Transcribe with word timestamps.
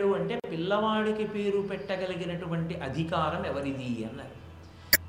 అంటే 0.00 0.40
పిల్లవాడికి 0.50 1.24
పేరు 1.26 1.58
పెట్టగలిగినటువంటి 1.58 2.74
అధికారం 2.74 3.46
ఎవరిది 3.46 4.04
అన్నారు. 4.04 4.36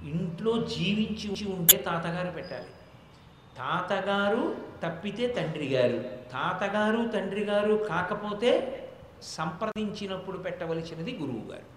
ఇంట్లో 0.05 0.53
జీవించి 0.63 1.45
ఉంటే 1.51 1.77
తాతగారు 1.77 2.31
పెట్టాలి. 2.31 2.65
తాతగారు 3.57 4.55
తప్పితే 4.83 5.27
తండ్రి 5.27 5.67
గారు. 5.67 5.99
తాతగారు 6.33 7.07
తండ్రి 7.07 7.43
గారు 7.45 7.75
కాకపోతే 7.89 8.51
సంప్రదించినప్పుడు 9.21 10.37
పెట్టవలసినది 10.37 11.17
గురువు 11.21 11.51
గారు. 11.51 11.67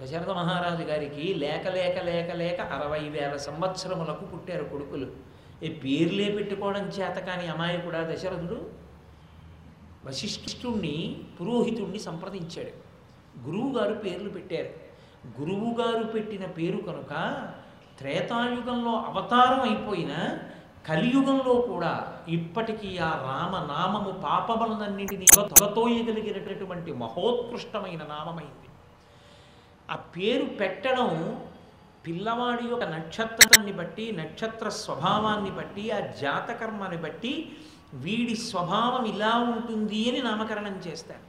దశరథ 0.00 0.28
మహారాజు 0.28 0.82
గారికి 0.82 1.34
లేక 1.34 1.68
లేక 1.68 2.02
లేక 2.02 2.30
లేక 2.30 2.60
అరవై 2.60 3.08
వేల 3.08 3.36
సంవత్సరములకు 3.36 4.24
పుట్టారు 4.24 4.64
కొడుకులు. 4.64 5.06
ఈ 5.62 5.68
పేర్లే 5.68 6.32
పెట్టుకోవడం 6.32 6.88
చేత 6.88 7.14
కానీ 7.14 7.46
అమాయకుడా 7.46 8.02
దశరథుడు? 8.10 8.85
వశిష్ఠుణ్ణి 10.06 11.24
పురోహితుణ్ణి 11.40 11.98
సంప్రదించాడు. 11.98 12.72
గురువుగారు 13.48 13.94
పేర్లు 13.94 14.28
పెట్టారు. 14.28 14.70
గురువుగారు 15.40 16.04
పెట్టిన 16.04 16.46
పేరు 16.46 16.76
కనుక 16.76 17.12
త్రేతాయుగంలో 17.98 18.92
అవతారం 18.92 19.60
అయిపోయిన 19.60 20.38
కలియుగంలో 20.86 21.54
కూడా 21.54 22.22
ఇప్పటికీ 22.28 22.98
ఆ 22.98 23.10
రామనామము 23.10 24.10
పాపములనన్నింటినీ 24.10 25.26
తొలతోయగలిగినటువంటి 25.34 26.92
మహోత్కృష్టమైన 26.92 27.98
నామమైంది. 27.98 28.68
ఆ 29.90 29.96
పేరు 29.96 30.44
పెట్టడం 30.44 31.40
పిల్లవాడి 32.06 32.68
యొక్క 32.68 32.84
నక్షత్రాన్ని 32.84 33.72
బట్టి 33.72 34.12
నక్షత్ర 34.12 34.68
స్వభావాన్ని 34.68 35.50
బట్టి 35.50 35.90
ఆ 35.90 36.00
జాతకర్మని 36.00 36.96
బట్టి 36.96 37.56
వీడి 37.96 38.36
స్వభావం 38.36 39.04
ఇలా 39.04 39.38
ఉంటుంది 39.38 40.10
అని 40.10 40.22
నామకరణం 40.22 40.76
చేస్తారు. 40.86 41.24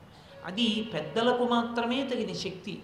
అది 0.45 0.90
పెద్దలకు 0.93 1.43
మాత్రమే 1.43 2.03
తగిన 2.03 2.34
శక్తి. 2.34 2.80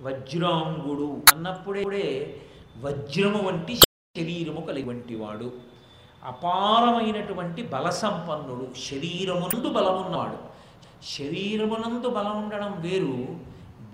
వజ్రాంగుడు 0.00 1.22
అన్నప్పుడే 1.34 2.40
వజ్రము 2.80 3.42
వంటి 3.42 3.74
శరీరము 3.76 4.60
కలిగి 4.60 4.88
వంటి 4.88 5.14
వాడు. 5.14 5.52
అపారమైనటువంటి 6.24 7.62
బల 7.62 7.90
సంపన్నుడు 7.90 8.66
శరీరమునందు 8.88 9.68
బలమున్నవాడు. 9.68 10.38
శరీరమునందు 11.04 12.08
బలం 12.08 12.42
ఉండడం 12.42 12.80
వేరు 12.80 13.36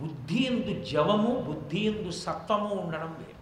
బుద్ధి 0.01 0.45
ఎందు 0.45 0.85
జవము 0.85 1.41
బుద్ధి 1.41 1.81
ఎందు 1.81 2.11
సత్వము 2.11 2.75
ఉండడం 2.75 3.17
వేరు. 3.19 3.39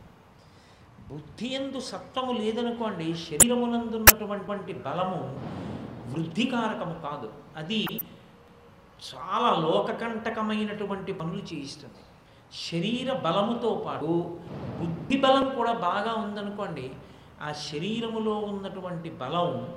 బుద్ధి 1.12 1.55
ఎందు 1.55 1.80
సత్వము 1.80 2.33
లేదనుకోండి 2.33 3.14
శరీరమునందున్నటువంటి 3.14 4.72
బలము 4.72 5.20
వృద్ధికారకము 6.12 6.94
కాదు. 6.94 7.32
అది 7.56 7.86
చాలా 9.14 9.60
లోకకంటకమైనటువంటి 9.60 11.12
పనులు 11.12 11.54
చేయిస్తుంది. 11.54 11.94
శరీర 12.70 13.12
బలముతో 13.12 13.84
పాటు 13.86 14.40
బుద్ధి 14.80 15.20
బలం 15.20 15.54
కూడా 15.54 15.72
బాగా 15.72 16.14
ఉందనుకోండి 16.14 16.90
ఆ 17.42 17.52
శరీరములో 17.52 18.38
ఉన్నటువంటి 18.38 19.10
బలం 19.10 19.74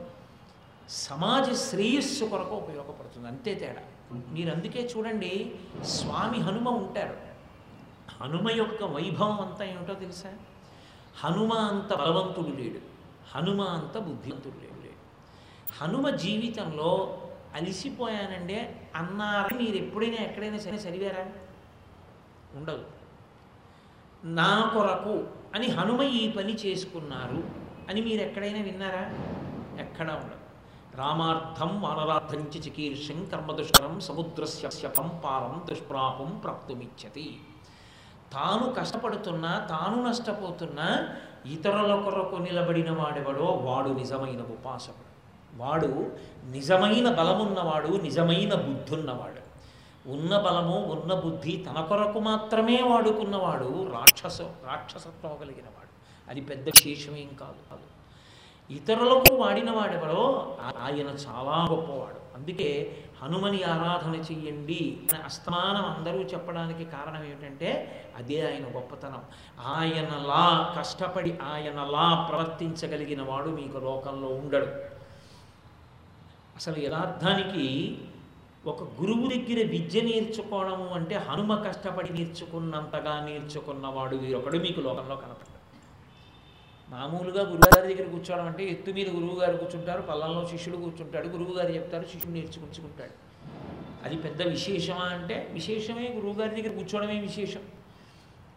సమాజ 0.90 1.52
శ్రేయస్సు 1.54 2.26
కొరకు 2.26 2.56
ఉపయోగపడుతుంది. 2.56 3.28
అంతే 3.28 3.56
తేడా. 3.56 3.82
మీరు 4.12 4.52
అందుకే 4.52 4.92
చూడండి 4.98 5.56
స్వామి 5.84 6.40
హనుమ 6.40 6.70
ఉంటారు. 6.70 7.18
హనుమ 8.24 8.52
యొక్క 8.52 8.84
వైభవం 8.84 9.42
అంతా 9.42 9.66
ఏమిటో 9.66 9.94
తెలుసా? 9.94 10.30
హనుమ 11.24 11.54
అంత 11.54 11.94
బలవంతుడు 11.94 12.56
లేడు. 12.56 12.80
హనుమ 13.36 13.62
అంత 13.62 13.98
బుద్ధివంతుడు 13.98 14.54
లేడు 14.54 14.64
లేడు. 14.64 14.69
హనుమ 15.78 16.10
జీవితంలో 16.10 17.22
అలిసిపోయానంటే 17.56 18.90
అన్నారని 18.96 19.64
మీరు 19.64 19.76
ఎప్పుడైనా 19.76 20.16
ఎక్కడైనా 20.16 20.58
సరే 20.58 20.76
చదివారా? 20.76 21.26
ఉండదు. 22.56 22.86
నా 24.24 24.72
కొరకు 24.74 25.28
అని 25.56 25.68
హనుమ 25.68 26.02
ఈ 26.02 26.32
పని 26.32 26.56
చేసుకున్నారు 26.56 27.44
అని 27.90 28.02
మీరు 28.02 28.22
ఎక్కడైనా 28.22 28.62
విన్నారా? 28.62 29.02
ఎక్కడా 29.80 30.16
ఉండదు. 30.16 30.40
రామార్థం 30.98 31.82
వానరార్థం 31.82 32.40
చికీర్షం 32.40 33.26
కర్మదుష్కరం 33.26 34.00
సముద్రస్య 34.00 34.88
పంపారం 34.88 35.66
దుష్ప్రాపం 35.70 36.38
ప్రాప్తుమిచ్చతి. 36.44 37.40
తాను 38.34 38.74
కష్టపడుతున్నా 38.74 39.68
తాను 39.70 40.08
నష్టపోతున్నా 40.08 41.10
ఇతరుల 41.46 42.02
కొరకు 42.02 42.36
నిలబడిన 42.36 42.92
వాడెవడో 42.92 43.46
వాడు 43.46 43.90
నిజమైన 43.90 44.42
ఉపాసకుడు. 44.42 45.09
వాడు 45.60 46.12
నిజమైన 46.46 47.12
బలమున్నవాడు 47.12 47.88
నిజమైన 47.88 48.54
బుద్ధి 48.54 48.96
ఉన్నవాడు 48.96 49.40
ఉన్న 50.10 50.38
బలము 50.38 50.78
ఉన్న 50.86 51.14
బుద్ధి 51.14 51.66
తన 51.70 51.82
కొరకు 51.82 52.20
మాత్రమే 52.20 52.82
వాడుకున్నవాడు 52.82 53.92
రాక్షస 53.94 54.42
రాక్షసత్వం 54.42 55.38
కలిగిన 55.38 55.66
వాడు 55.66 55.90
అది 56.30 56.42
పెద్ద 56.42 56.70
విశేషమేం 56.70 57.36
కాదు 57.36 57.70
కాదు. 57.70 58.00
ఇతరులకు 58.74 59.36
వాడిన 59.36 59.72
వాడెవడో 59.72 60.58
ఆయన 60.84 61.08
చాలా 61.08 61.68
గొప్పవాడు. 61.70 62.38
అందుకే 62.38 62.98
హనుమని 63.24 63.64
ఆరాధన 63.64 64.16
చెయ్యండి. 64.16 64.98
అని 65.14 65.24
అస్తమానం 65.24 65.86
అందరూ 65.86 66.24
చెప్పడానికి 66.24 66.86
కారణం 66.86 67.24
ఏమిటంటే 67.24 68.02
అదే 68.18 68.42
ఆయన 68.42 68.76
గొప్పతనం. 68.76 69.22
ఆయనలా 69.66 70.74
కష్టపడి 70.80 71.38
ఆయనలా 71.54 72.28
ప్రవర్తించగలిగిన 72.30 73.22
వాడు 73.22 73.50
మీకు 73.50 73.78
లోకంలో 73.78 74.28
ఉండడు. 74.28 74.99
అసలు 76.60 76.78
యథార్థానికి 76.80 77.66
ఒక 78.66 78.84
గురువు 78.84 79.26
దగ్గర 79.28 79.60
విద్య 79.68 80.02
నేర్చుకోవడము 80.02 80.88
అంటే 80.88 81.16
హనుమ 81.16 81.56
కష్టపడి 81.56 82.10
నేర్చుకున్నంతగా 82.14 83.14
నేర్చుకున్నవాడు 83.26 84.16
వీరొకడు 84.16 84.58
మీకు 84.58 84.80
లోకంలో 84.80 85.16
కనపడ్డాడు 85.16 85.58
మామూలుగా 86.92 87.42
గురువుగారి 87.42 87.94
దగ్గర 87.94 88.08
కూర్చోవడం 88.12 88.46
అంటే 88.46 88.64
ఎత్తు 88.66 88.92
మీద 88.92 89.10
గురువుగారు 89.10 89.58
కూర్చుంటారు 89.58 90.02
పల్లంలో 90.02 90.48
శిష్యుడు 90.48 90.78
కూర్చుంటాడు 90.78 91.28
గురువుగారు 91.28 91.72
చెప్తారు 91.72 92.06
శిష్యుడు 92.06 92.34
నేర్చుకుంచుకుంటాడు 92.38 93.16
అది 94.06 94.18
పెద్ద 94.18 94.42
విశేషమా 94.48 95.06
అంటే 95.06 95.50
విశేషమే 95.52 96.08
గురువుగారి 96.16 96.62
దగ్గర 96.62 96.74
కూర్చోవడమే 96.76 97.20
విశేషం. 97.20 97.64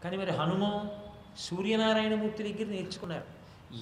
కానీ 0.05 0.17
మరి 0.17 0.31
హనుమ 0.31 0.65
సూర్యనారాయణమూర్తి 1.39 2.43
దగ్గర 2.43 2.67
నేర్చుకున్నారు. 2.67 3.27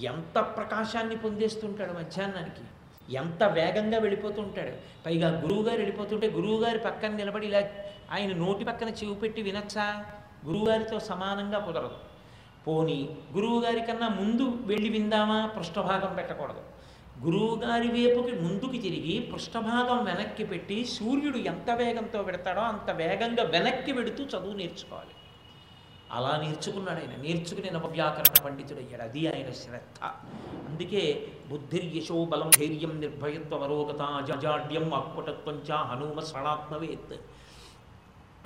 ఎంత 0.03 0.39
ప్రకాశాన్ని 0.57 1.17
పొందేస్తుంటాడు 1.17 1.93
మధ్యాహ్నానికి? 1.93 2.63
ఎంత 3.11 3.43
వేగంగా 3.43 3.97
వెళ్ళిపోతుంటాడు. 3.97 4.71
పైగా 5.05 5.41
గురువుగారు 5.41 5.77
వెళ్ళిపోతుంటే 5.77 6.27
గురువుగారి 6.29 6.79
పక్కన 6.79 7.09
నిలబడి 7.09 7.47
ఇలా 7.47 7.63
ఆయన 8.11 8.35
నోటి 8.35 8.65
పక్కన 8.65 8.89
చెవి 8.89 9.15
పెట్టి 9.15 9.41
వినొచ్చా? 9.41 10.05
గురువుగారితో 10.45 10.99
సమానంగా 10.99 11.59
కుదరదు. 11.59 11.97
పోని 12.67 13.09
గురువుగారి 13.33 13.81
కన్నా 13.81 14.07
ముందు 14.07 14.43
వెళ్ళి 14.43 14.89
విందామా? 14.89 15.45
పృష్ఠభాగం 15.45 16.15
పెట్టకూడదు. 16.15 16.61
గురువుగారి 17.25 17.87
వైపుకి 17.87 18.35
ముందుకు 18.35 18.71
తిరిగి 18.71 19.19
పృష్ఠభాగం 19.19 20.05
వెనక్కి 20.05 20.45
పెట్టి 20.45 20.85
సూర్యుడు 20.85 21.37
ఎంత 21.37 21.71
వేగంతో 21.71 22.23
పెడతాడో 22.23 22.61
అంత 22.61 22.91
వేగంగా 22.91 23.43
వెనక్కి 23.43 23.93
పెడుతూ 23.93 24.23
చదువు 24.23 24.53
నేర్చుకోవాలి. 24.57 25.09
అలా 26.11 26.37
నేర్చుకున్నాడు 26.37 26.99
ఆయన. 26.99 27.21
నేర్చుకుని 27.21 27.71
నవవ్యాకరణ 27.71 28.43
పండితుడయ్యాడు. 28.43 29.03
అది 29.03 29.35
ఆయన 29.35 29.51
శ్రద్ధ. 29.51 30.03
అందుకే 30.69 31.31
బుద్ధిర్యశో 31.49 32.25
బలం 32.25 32.49
ధైర్యం 32.49 32.99
నిర్భయత్వ 32.99 33.57
వరోగత 33.57 34.25
జజాడ్యం 34.25 34.93
అక్కుటత్వం 34.93 35.61
చ 35.69 35.71
హనుమ 35.71 36.19
స్మరణాత్మవేత్ 36.19 37.13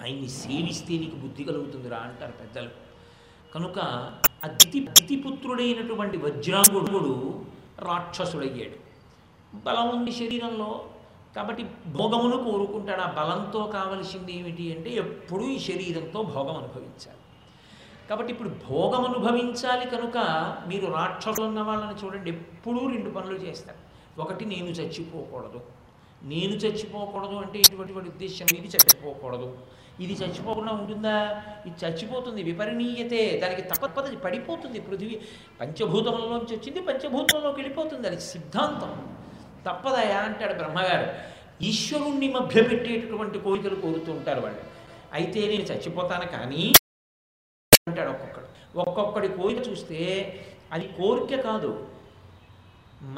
ఆయన్ని 0.02 0.30
సేవిస్తే 0.30 0.98
నీకు 0.98 1.16
బుద్ధి 1.16 1.44
కలుగుతుందిరా 1.44 1.98
అంటారు 1.98 2.32
పెద్దలు. 2.32 2.70
కనుక 3.56 3.80
ఆ 4.46 4.48
దితి 4.48 4.80
దితిపుత్రుడైనటువంటి 4.80 6.18
వజ్రాంగుడు 6.18 7.46
రాక్షసుడయ్యాడు. 7.80 8.86
బలం 9.56 9.90
ఉంది 9.90 10.12
శరీరంలో. 10.12 10.86
కాబట్టి 11.36 11.66
భోగమును 11.88 12.44
కోరుకుంటాడు. 12.44 13.02
ఆ 13.02 13.12
బలంతో 13.12 13.64
కావలసింది 13.64 14.38
ఏమిటి 14.38 14.76
అంటే 14.76 14.90
ఎప్పుడూ 14.90 15.46
ఈ 15.46 15.60
శరీరంతో 15.60 16.22
భోగం 16.22 16.56
అనుభవించాలి. 16.56 17.18
కాబట్టి 18.10 18.32
ఇప్పుడు 18.32 18.50
భోగం 18.50 19.06
అనుభవించాలి 19.06 19.90
కనుక 19.90 20.18
మీరు 20.68 20.92
రాక్షసులు 20.92 21.46
ఉన్న 21.46 21.62
వాళ్ళని 21.62 22.06
చూడండి 22.06 22.30
ఎప్పుడూ 22.30 22.88
రెండు 22.88 23.10
పనులు 23.10 23.38
చేస్తారు. 23.38 23.78
ఒకటి 24.22 24.46
నేను 24.46 24.66
చచ్చిపోకూడదు. 24.66 25.62
నేను 26.24 26.52
చచ్చిపోకూడదు 26.52 27.36
అంటే 27.36 27.60
ఇటువంటి 27.60 27.94
ఉద్దేశం 27.94 28.46
ఇది 28.56 28.68
చచ్చిపోకూడదు. 28.68 29.58
ఇది 30.00 30.14
చచ్చిపోకుండా 30.14 30.72
ఉంటుందా? 30.72 31.44
ఇది 31.66 31.86
చచ్చిపోతుంది 31.86 32.44
విపరిణీయతే 32.44 33.40
దానికి 33.44 33.62
తప్పదు 33.62 34.16
పడిపోతుంది. 34.16 34.80
పృథివీ 34.80 35.22
పంచభూతములలోంచి 35.62 36.56
వచ్చింది 36.56 36.82
పంచభూతంలోకి 36.82 37.62
వెళ్ళిపోతుంది. 37.62 38.08
అది 38.08 38.22
సిద్ధాంతం. 38.22 39.08
తప్పదయా? 39.68 40.18
అంటాడు 40.18 40.54
బ్రహ్మగారు. 40.54 41.12
ఈశ్వరుణ్ణి 41.64 42.34
మభ్యపెట్టేటటువంటి 42.34 43.40
కోరికలు 43.40 43.76
కోరుతూ 43.76 44.12
ఉంటారు 44.12 44.42
వాళ్ళు. 44.42 44.60
అయితే 45.14 45.40
నేను 45.40 45.64
చచ్చిపోతాను 45.64 46.26
కానీ 46.26 46.74
అంటాడు 47.90 48.10
ఒక్కొక్కడు. 48.10 48.48
ఒక్కొక్కడి 48.80 49.28
కోరిక 49.28 49.60
చూస్తే 49.68 49.98
అది 50.74 50.86
కోరిక 51.00 51.40
కాదు. 51.42 51.72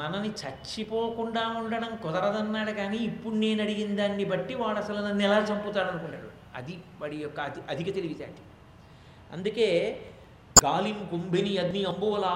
మనని 0.00 0.30
చచ్చిపోకుండా 0.40 1.42
ఉండడం 1.60 1.92
కుదరదన్నాడు 2.02 2.70
కానీ 2.70 2.96
ఇప్పుడు 2.96 3.34
నేను 3.34 3.62
అడిగిన 3.62 3.96
దాన్ని 3.96 4.24
బట్టి 4.24 4.54
వాడు 4.54 4.78
అసలు 4.78 4.98
నన్ను 5.06 5.22
ఎలా 5.22 5.38
చంపుతాడు 5.40 5.88
అనుకున్నాడు. 5.90 6.28
అది 6.56 6.74
వాడి 7.00 7.16
యొక్క 7.16 7.40
అతి 7.40 7.60
అధిక 7.70 7.94
తెలివితేటి 7.94 8.42
అందుకే 9.32 9.68
గాలిం 10.64 10.98
కుంభిని 11.10 11.54
అగ్ని 11.58 11.84
అంబువల 11.84 12.26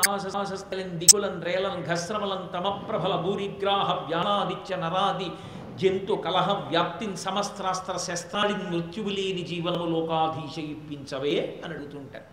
దిగులం 0.98 1.36
రేలం 1.42 1.76
ఘస్రమలం 1.92 2.42
తమప్రభల 2.54 3.16
భూరిగ్రాహ 3.16 3.92
వ్యానాదిత్య 4.08 4.76
నరాది 4.76 5.28
జంతు 5.76 6.12
కలహ 6.12 6.68
వ్యాప్తిని 6.68 7.16
సమస్త్రాస్త్ర 7.16 7.96
శస్త్రాడిని 7.96 8.64
మృత్యువు 8.70 9.08
లేని 9.08 9.42
జీవనము 9.42 9.84
లోకాధీశ 9.84 10.58
ఇప్పించవే 10.58 11.62
అని 11.64 11.74
అడుగుతుంటారు. 11.74 12.24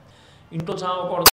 ఇంట్లో 0.53 0.75
చావకూడదు 0.75 1.25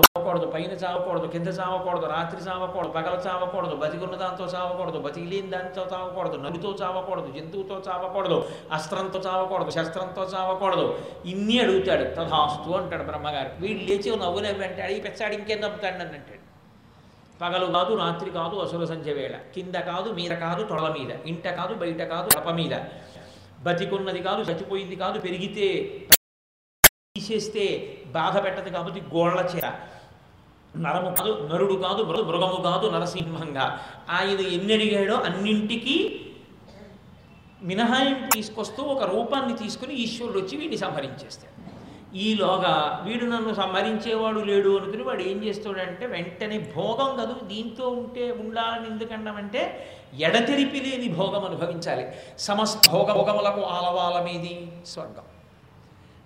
చావకూడదు 0.00 0.46
పైన 0.46 0.70
చావకూడదు 0.70 1.26
కింద 1.26 1.48
చావకూడదు 1.48 2.06
రాత్రి 2.06 2.40
చావకూడదు 2.40 2.90
పగల 2.90 3.22
చావకూడదు 3.26 3.76
బతికున్న 3.76 4.16
దాంతో 4.16 4.44
చావకూడదు 4.44 4.98
బతికి 4.98 5.26
లేని 5.26 5.50
దాంతో 5.50 5.86
చావకూడదు 5.92 6.36
నలుతో 6.36 6.70
చావకూడదు 6.82 7.38
జంతువుతో 7.38 7.82
చావకూడదు 7.88 8.48
అస్త్రంతో 8.72 9.18
చావకూడదు 9.18 9.70
శస్త్రంతో 9.70 10.22
చావకూడదు. 10.22 10.98
ఇన్ని 11.24 11.60
అడుగుతాడు. 11.60 12.02
తథాస్తు 12.02 12.70
అంటాడు 12.72 13.02
బ్రహ్మగారు. 13.02 13.50
వీడు 13.58 13.78
లేచి 13.78 14.16
నవ్వునే 14.16 14.52
వెంటాడు 14.52 14.92
ఈ 14.92 15.00
పెచ్చాడు 15.00 15.34
ఇంకేం 15.34 15.60
నవ్వుతాడు 15.60 15.94
అని 15.94 16.04
అంటాడు. 16.04 16.43
పగలు 17.40 17.66
కాదు 17.66 17.94
రాత్రి 17.94 18.30
కాదు 18.30 18.56
అసుర 18.56 18.84
సంధ్య 18.84 19.12
వేళ. 19.12 19.36
కింద 19.54 19.74
కాదు 19.74 20.10
మీద 20.10 20.30
కాదు 20.30 20.64
తొడల 20.64 20.94
మీద. 20.98 21.10
ఇంట 21.26 21.48
కాదు 21.48 21.74
బయట 21.74 22.02
కాదు 22.02 22.28
కడప 22.36 22.48
మీద. 22.48 22.76
బతికున్నది 23.62 24.22
కాదు 24.22 24.42
చచ్చిపోయింది 24.42 24.96
కాదు 24.96 25.20
పెరిగితే 25.20 25.72
తీసేస్తే 27.16 27.98
బాధ 28.06 28.44
పెట్టదు 28.44 28.68
కాబట్టి 28.68 29.00
గోళ్ళ 29.00 29.50
చేర. 29.56 29.72
నరము 30.76 31.14
కాదు 31.14 31.48
నరుడు 31.52 31.74
కాదు 31.74 32.02
మృ- 32.02 32.24
మృగము 32.24 32.62
కాదు 32.62 32.90
నరసింహంగా. 32.90 33.80
ఆయన 34.10 34.40
ఎన్ని 34.40 34.74
అడిగాడో 34.74 35.14
అన్నింటికీ 35.14 36.20
మినహాయింపు 37.62 38.30
తీసుకొస్తూ 38.30 38.82
ఒక 38.82 39.02
రూపాన్ని 39.02 39.56
తీసుకుని 39.56 39.94
ఈశ్వరుడు 39.94 40.38
వచ్చి 40.38 40.56
వీడిని 40.56 40.78
సంహరించేస్తాడు. 40.78 41.53
ఈలోగా 42.14 43.00
వీడు 43.04 43.24
నన్ను 43.24 43.54
సంహరించేవాడు 43.54 44.40
లేడు 44.40 44.78
అనుకుని 44.78 45.02
వాడు 45.02 45.22
ఏం 45.22 45.44
చేస్తాడంటే 45.44 46.06
వెంటనే 46.06 46.58
భోగం 46.58 47.16
కదూ 47.16 47.46
దీంతో 47.46 47.88
ఉంటే 47.88 48.32
ఉండాలని 48.32 48.90
ఎందుకన్నామంటే 48.90 49.86
ఎడతెరిపి 50.18 50.80
లేని 50.80 51.08
భోగం 51.08 51.44
అనుభవించాలి. 51.44 52.08
సమస్త 52.38 52.90
భోగ 52.90 53.12
భోగములకు 53.12 53.60
ఆలవాలమేది 53.60 54.72
స్వర్గం. 54.86 55.22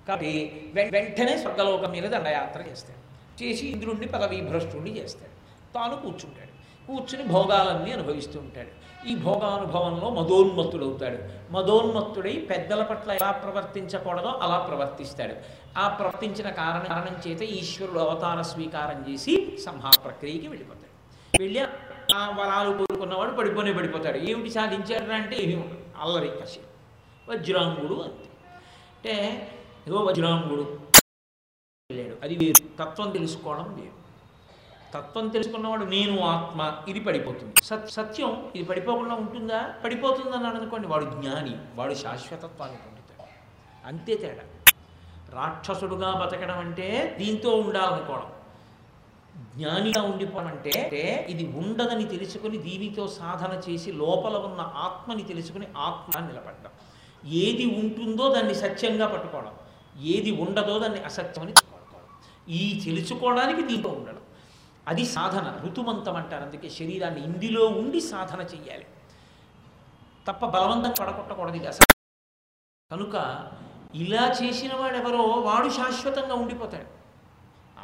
కాబట్టి 0.09 0.71
వె- 0.75 0.93
వెంటనే 0.93 1.39
స్వర్గలోకం 1.39 1.91
మీద 1.91 2.03
దండయాత్ర 2.03 2.61
చేస్తాడు. 2.71 3.09
చేసి 3.45 3.67
ఇంద్రుణ్ణి 3.67 4.07
పదవీ 4.07 4.41
భ్రష్టుణ్ణి 4.41 5.03
చేస్తాడు. 5.03 5.39
తాను 5.75 6.03
కూర్చుంటాడు. 6.03 6.59
కూర్చుని 6.87 7.23
భోగాలన్నీ 7.23 7.93
అనుభవిస్తూ 7.93 8.41
ఉంటాడు. 8.41 8.89
ఈ 9.09 9.15
భోగానుభవంలో 9.15 10.11
మదోన్మత్తుడవుతాడు. 10.11 11.19
మదోన్మత్తుడై 11.53 12.47
పెద్దల 12.51 12.83
పట్ల 12.83 13.13
ఎలా 13.13 13.31
ప్రవర్తించకూడదో 13.31 14.29
అలా 14.29 14.59
ప్రవర్తిస్తాడు. 14.59 15.35
ఆ 15.79 15.89
ప్రవర్తించిన 15.89 16.51
కారణ 16.51 16.79
కారణం 16.79 17.31
చేత 17.31 17.43
ఈశ్వరుడు 17.43 17.99
అవతార 17.99 18.43
స్వీకారం 18.43 19.13
చేసి 19.13 19.59
సంహార 19.65 20.01
ప్రక్రియకి 20.01 20.49
వెళ్ళిపోతాడు. 20.49 20.89
వెళ్ళి 21.43 21.61
ఆ 22.15 22.29
వరాలు 22.31 22.79
కోరుకున్నవాడు 22.79 23.31
పడిపోనే 23.31 23.73
పడిపోతాడు. 23.73 24.19
ఏమిటి 24.19 24.51
సాధించాడు 24.51 25.13
అంటే 25.13 25.37
ఏమి 25.37 25.75
అల్లరి 26.01 26.29
కసి. 26.29 26.61
వజ్రాంగుడు 27.29 27.95
అంతే. 27.95 28.29
అంటే 28.95 29.49
ఏదో 29.89 29.97
వజ్రాంగుడు 29.97 30.81
వెళ్ళాడు. 31.91 32.19
అది 32.23 32.35
వేరు. 32.35 32.85
తత్వం 32.85 33.11
తెలుసుకోవడం 33.11 33.75
వేరు. 33.75 33.99
తత్వం 34.95 35.29
తెలుసుకున్నవాడు 35.29 35.85
నేను 35.85 36.21
ఆత్మ 36.21 36.77
ఇది 36.89 37.01
పడిపోతుంది. 37.01 37.55
సత్ 37.63 37.91
సత్యం 37.91 38.53
ఇది 38.55 38.65
పడిపోకుండా 38.65 39.15
ఉంటుందా? 39.15 39.75
పడిపోతుందని 39.85 40.47
అనుకోండి. 40.47 40.89
వాడు 40.89 41.05
జ్ఞాని 41.05 41.57
వాడు 41.75 41.95
శాశ్వతత్వాన్ని 41.95 42.77
పొందుతాడు. 42.77 43.29
అంతే 43.87 44.15
తేడా. 44.15 44.58
రాక్షసుడుగా 45.33 46.13
బతకడం 46.13 46.59
అంటే 46.59 47.17
దీంతో 47.19 47.51
ఉండాలనుకోవడం 47.51 48.33
జ్ఞానిగా 49.57 50.03
ఉండిపోవడం 50.03 50.47
అంటే 50.47 51.27
ఇది 51.31 51.45
ఉండదని 51.59 52.05
తెలుసుకుని 52.05 52.59
దీనితో 52.59 53.09
సాధన 53.09 53.61
చేసి 53.69 53.93
లోపల 53.93 54.37
ఉన్న 54.37 54.61
ఆత్మని 54.61 55.23
తెలుసుకుని 55.23 55.67
ఆత్మ 55.77 56.21
నిలబడడం. 56.21 56.73
ఏది 57.29 57.65
ఉంటుందో 57.81 58.35
దాన్ని 58.35 58.55
సత్యంగా 58.55 59.07
పట్టుకోవడం. 59.07 59.55
ఏది 60.01 60.31
ఉండదో 60.31 60.79
దాన్ని 60.79 61.01
అసత్యమని 61.01 61.53
పట్టుకోవడం 61.53 62.09
ఈ 62.49 62.83
తెలుసుకోవడానికి 62.85 63.63
దీంతో 63.63 63.89
ఉండడం. 63.89 64.23
అది 64.89 65.07
సాధన 65.07 65.61
ఋతుమంతం 65.65 66.17
అంటారు. 66.17 66.45
అందుకే 66.45 66.69
శరీరాన్ని 66.69 67.25
ఇందులో 67.25 67.67
ఉండి 67.67 68.01
సాధన 68.01 68.41
చెయ్యాలి. 68.41 68.87
తప్ప 70.29 70.47
బలవంతం 70.47 70.95
పడగొట్టకూడదు 71.01 71.57
ఇది 71.57 71.67
అసలు 71.67 71.95
కనుక 72.93 73.17
ఇలా 73.95 74.35
చేసిన 74.43 74.71
వాడు 74.75 74.97
ఎవరో 74.97 75.23
వాడు 75.23 75.69
శాశ్వతంగా 75.69 76.35
ఉండిపోతాడు. 76.35 76.99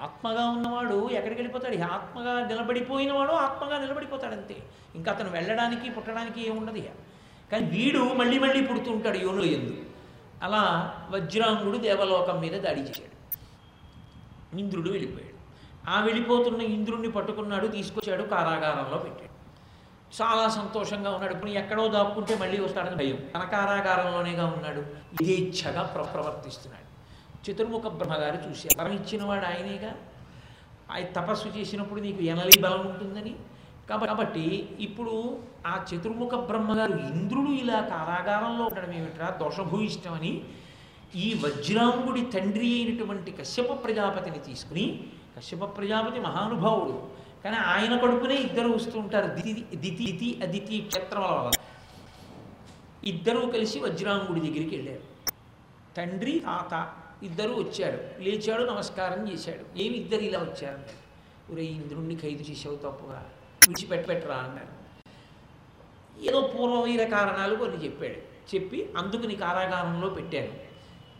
ఆత్మగా 0.03 0.51
ఉన్నవాడు 0.51 1.09
ఎక్కడికి 1.11 1.41
వెళ్ళిపోతాడు? 1.41 1.93
ఆత్మగా 1.93 2.47
నిలబడిపోయినవాడు 2.47 3.33
ఆత్మగా 3.33 3.79
నిలబడిపోతాడు 3.79 4.33
అంతే 4.33 4.57
ఇంకా 4.95 5.13
అతను 5.13 5.31
వెళ్ళడానికి 5.31 5.91
పుట్టడానికి 5.91 6.49
ఏముండదు 6.49 6.89
కానీ 7.53 7.67
వీడు 7.67 7.99
మళ్ళీ 7.99 8.39
మళ్ళీ 8.39 8.67
పుడుతుంటాడు 8.67 9.17
యోనులు 9.17 9.45
ఎందు. 9.45 9.77
అలా 10.43 10.95
వజ్రాంగుడు 11.11 11.79
దేవలోకం 11.79 12.41
మీద 12.41 12.63
దాడి 12.63 12.81
చేశాడు. 12.81 13.15
ఇంద్రుడు 14.59 14.91
వెళ్ళిపోయాడు. 14.91 15.35
ఆ 15.91 16.05
వెళ్ళిపోతున్న 16.05 16.63
ఇంద్రుణ్ణి 16.63 17.11
పట్టుకున్నాడు 17.11 17.67
తీసుకొచ్చాడు 17.67 18.23
కారాగారంలో 18.23 18.99
పెట్టాడు. 18.99 19.24
చాలా 20.23 20.49
సంతోషంగా 20.49 21.11
ఉన్నాడు. 21.11 21.33
ఇప్పుడు 21.33 21.51
ఎక్కడో 21.51 21.89
దాక్కుంటే 21.89 22.39
మళ్ళీ 22.39 22.61
వస్తాడని 22.61 22.97
భయం. 22.97 23.17
తన 23.35 23.45
కారాగారంలోనేగా 23.45 24.47
ఉన్నాడు 24.47 24.83
యథేచ్ఛగా 25.23 25.83
ప్ర 25.83 26.03
ప్రవర్తిస్తున్నాడు. 26.03 26.85
చతుర్ముఖ 27.45 27.83
బ్రహ్మగారు 27.83 28.51
చూసి 28.51 28.69
వరం 28.81 28.93
ఇచ్చినవాడు 28.93 29.47
ఆయనేగా? 29.47 29.95
ఆయన 30.91 31.07
తపస్సు 31.07 31.49
చేసినప్పుడు 31.49 32.01
నీకు 32.01 32.23
ఎనలి 32.23 32.61
బలం 32.61 32.87
ఉంటుందని? 32.87 33.35
కాబట్టి 33.91 34.77
ఇప్పుడు 34.81 35.39
ఆ 35.67 35.85
చతుర్ముఖ 35.91 36.35
బ్రహ్మగారు 36.35 36.93
ఇంద్రుడు 36.93 37.51
ఇలా 37.51 37.81
కారాగారంలో 37.81 38.65
ఉండడం 38.65 38.93
ఏమిట్రా? 38.93 39.31
దోషభూయిష్టమని 39.31 40.45
ఈ 41.15 41.41
వజ్రాంగుడి 41.45 42.21
తండ్రి 42.21 42.75
అయినటువంటి 42.75 43.31
కశ్యప 43.31 43.85
ప్రజాపతిని 43.85 44.39
తీసుకుని 44.39 45.07
కశ్యప 45.39 45.77
ప్రజాపతి 45.77 46.21
మహానుభావుడు 46.21 47.24
కానీ 47.45 47.57
ఆయన 47.57 47.97
కొడుకునే 47.97 48.35
ఇద్దరు 48.35 48.69
వస్తూ 48.69 48.99
ఉంటారు. 48.99 49.27
దితి 49.27 49.53
దితి 49.77 50.41
అదితి 50.43 50.81
క్షేత్రముల 50.81 51.27
వల్ల. 51.27 51.51
ఇద్దరూ 53.05 53.47
కలిసి 53.47 53.81
వజ్రాంగుడి 53.81 54.41
దగ్గరికి 54.41 54.77
వెళ్ళారు. 54.77 55.01
తండ్రి 55.97 56.39
తాత 56.39 56.93
ఇద్దరు 57.25 57.49
వచ్చాడు 57.49 58.23
లేచాడు 58.23 58.63
నమస్కారం 58.63 59.33
చేశాడు. 59.33 59.79
ఏమి 59.79 59.95
ఇద్దరు 59.95 60.21
ఇలా 60.21 60.39
వచ్చారన్నారు 60.39 61.05
ఒరే 61.53 61.65
ఇంద్రుణ్ణి 61.65 62.17
ఖైదు 62.17 62.51
చేసావు 62.51 62.77
తప్పుగా. 62.77 63.31
విడిచిపెట్టబెట్టరా 63.69 64.35
అన్నారు. 64.35 64.85
ఏదో 66.25 66.41
పూర్వవైన 66.41 67.05
కారణాలు 67.09 67.57
కొన్ని 67.57 67.85
చెప్పాడు. 67.85 68.35
చెప్పి 68.55 68.89
అందుకు 68.97 69.27
నీ 69.27 69.35
కారాగారంలో 69.35 70.09
పెట్టాను. 70.09 70.75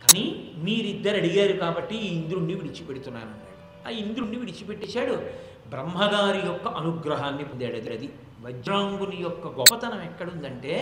కానీ 0.05 0.51
మీరిద్దరు 0.57 1.17
అడిగారు 1.17 1.53
కాబట్టి 1.53 1.95
ఈ 1.95 2.07
ఇంద్రుణ్ణి 2.07 2.53
విడిచిపెడుతున్నాను 2.53 3.25
అన్నాడు. 3.25 3.87
ఆ 3.87 3.89
ఇంద్రుణ్ణి 3.89 4.37
విడిచిపెట్టేశాడు. 4.37 5.45
బ్రహ్మగారి 5.69 6.47
యొక్క 6.47 6.67
అనుగ్రహాన్ని 6.67 7.43
పొందాడు 7.43 7.75
అది 7.75 8.13
వజ్రాంగుని 8.41 9.15
యొక్క 9.15 9.47
గొప్పతనం 9.47 10.01
ఎక్కడుందంటే 10.01 10.81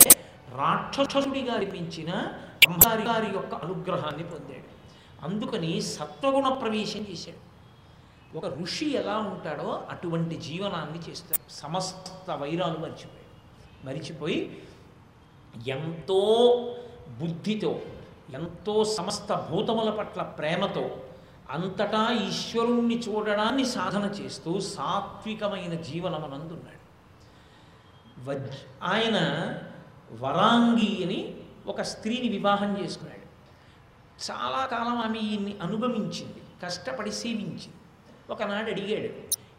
రాక్షసుడి 0.56 1.42
గారి 1.42 1.66
మించిన 1.66 2.10
బ్రహ్మగారి 2.66 3.02
గారి 3.02 3.34
యొక్క 3.34 3.54
అనుగ్రహాన్ని 3.54 4.24
పొందాడు. 4.24 4.74
అందుకని 5.24 5.82
సత్వగుణ 5.82 6.48
ప్రవేశం 6.48 7.06
చేశాడు. 7.10 7.54
ఒక 8.36 8.58
ఋషి 8.58 8.94
ఎలా 8.96 9.18
ఉంటాడో 9.18 9.82
అటువంటి 9.90 10.36
జీవనాన్ని 10.36 11.10
చేస్తాడు. 11.10 11.52
సమస్త 11.52 12.30
వైరాలు 12.30 12.78
మర్చిపోయాడు. 12.78 13.24
మరిచిపోయి 13.86 14.62
ఎంతో 15.66 16.20
బుద్ధితో 17.20 17.80
ఎంతో 18.34 18.84
సమస్త 18.84 19.48
భూతముల 19.50 19.90
పట్ల 19.90 20.22
ప్రేమతో 20.22 20.90
అంతటా 21.50 22.12
ఈశ్వరుణ్ణి 22.12 22.98
చూడడాన్ని 22.98 23.66
సాధన 23.66 24.04
చేస్తూ 24.04 24.60
సాత్వికమైన 24.60 25.74
జీవనమనందున్నాడు. 25.74 26.84
వజ్ 28.30 28.50
ఆయన 28.82 29.16
వరాంగి 30.12 31.04
అని 31.04 31.34
ఒక 31.66 31.82
స్త్రీని 31.82 32.28
వివాహం 32.28 32.82
చేసుకున్నాడు. 32.82 33.24
చాలా 34.30 34.66
కాలం 34.66 34.98
ఆమె 34.98 35.18
ఈయన్ని 35.18 35.58
అనుగమించింది 35.62 36.42
కష్టపడి 36.62 37.12
సేవించింది. 37.12 37.72
ఒకనాడు 38.30 38.70
అడిగాడు 38.70 39.12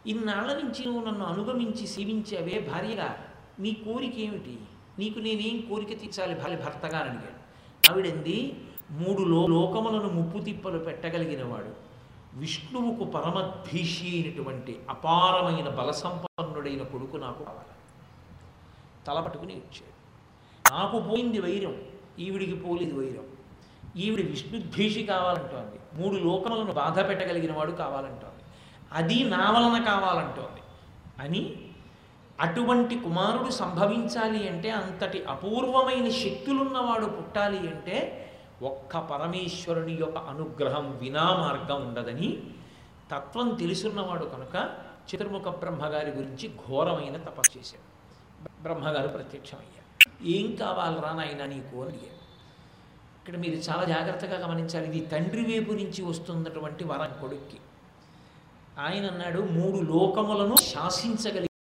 ఇన్నాళ్ళ 0.10 0.54
నుంచి 0.54 0.86
నువ్వు 0.86 1.06
నన్ను 1.06 1.26
అనుగమించి 1.26 1.88
సేవించావే 1.88 2.70
భార్యగా 2.74 3.18
నీ 3.60 3.72
కోరిక 3.72 4.16
ఏమిటి? 4.16 4.60
నీకు 5.00 5.20
నేనేం 5.20 5.70
కోరిక 5.70 6.02
తీర్చాలి 6.02 6.36
భార్య 6.36 6.56
భర్తగా? 6.56 7.00
అడిగాడు. 7.00 7.46
ఆవిడంది 7.92 8.66
మూడు 8.92 9.24
లో 9.24 9.48
లోకములను 9.48 10.10
ముప్పు 10.10 10.40
తిప్పలు 10.40 10.80
పెట్టగలిగినవాడు. 10.80 11.86
విష్ణువుకు 12.34 13.04
పరమద్భీషి 13.04 14.06
అయినటువంటి 14.08 14.80
అపారమైన 14.90 15.70
బలసంపన్నుడైన 15.70 16.82
కొడుకు 16.84 17.18
నాకు 17.18 17.44
కావాలి. 17.44 17.76
తల 19.08 19.20
పట్టుకుని 19.20 19.54
ఇచ్చాడు 19.54 19.96
నాకు 20.74 21.00
పోయింది 21.00 21.40
వైరం 21.40 21.82
ఈవిడికి 22.20 22.56
పోలేదు 22.56 23.00
వైరం. 23.00 23.24
ఈవిడి 23.98 24.24
విష్ణుద్భీషి 24.24 25.04
కావాలంటోంది. 25.04 26.04
మూడు 26.04 26.24
లోకములను 26.24 26.72
బాధ 26.72 27.10
పెట్టగలిగిన 27.10 27.54
వాడు 27.54 27.72
కావాలంటోంది. 27.72 28.44
అది 28.94 29.24
నా 29.24 29.52
వలన 29.52 29.84
కావాలంటోంది. 29.84 30.62
అని 31.20 31.56
అటువంటి 32.40 33.00
కుమారుడు 33.00 33.50
సంభవించాలి 33.50 34.50
అంటే 34.50 34.70
అంతటి 34.70 35.24
అపూర్వమైన 35.24 36.10
శక్తులున్నవాడు 36.10 37.06
పుట్టాలి 37.06 37.60
అంటే 37.60 38.22
ఒక్క 38.62 38.98
పరమేశ్వరుని 38.98 39.94
యొక్క 39.94 40.18
అనుగ్రహం 40.18 40.98
వినా 40.98 41.24
మార్గం 41.24 41.88
ఉండదని 41.88 42.44
తత్వం 43.12 43.50
తెలుసున్నవాడు 43.50 44.26
కనుక 44.26 44.70
చతుర్ముఖ 45.06 45.42
బ్రహ్మగారి 45.42 46.12
గురించి 46.12 46.54
ఘోరమైన 46.68 47.18
తపస్సు 47.18 47.60
చేశాడు. 47.60 47.96
బ్రహ్మగారు 48.62 49.08
ప్రత్యక్షమయ్యారు. 49.08 49.86
ఏం 50.26 50.56
కావాలరా 50.56 51.14
నాయన 51.14 51.46
నీకు 51.46 51.82
అని 51.82 51.88
అడిగాడు. 51.88 52.26
ఇక్కడ 53.22 53.38
మీరు 53.38 53.56
చాలా 53.56 53.84
జాగ్రత్తగా 53.84 54.48
గమనించాలి. 54.48 54.88
ఇది 54.88 55.00
తండ్రి 55.06 55.44
వైపు 55.44 55.72
నుంచి 55.72 56.04
వస్తున్నటువంటి 56.04 56.84
వరం 56.84 57.22
కొడుక్కి. 57.22 57.58
ఆయన 58.80 59.06
అన్నాడు 59.06 59.40
మూడు 59.42 59.78
లోకములను 59.78 60.56
శాసించగలిగి 60.56 61.55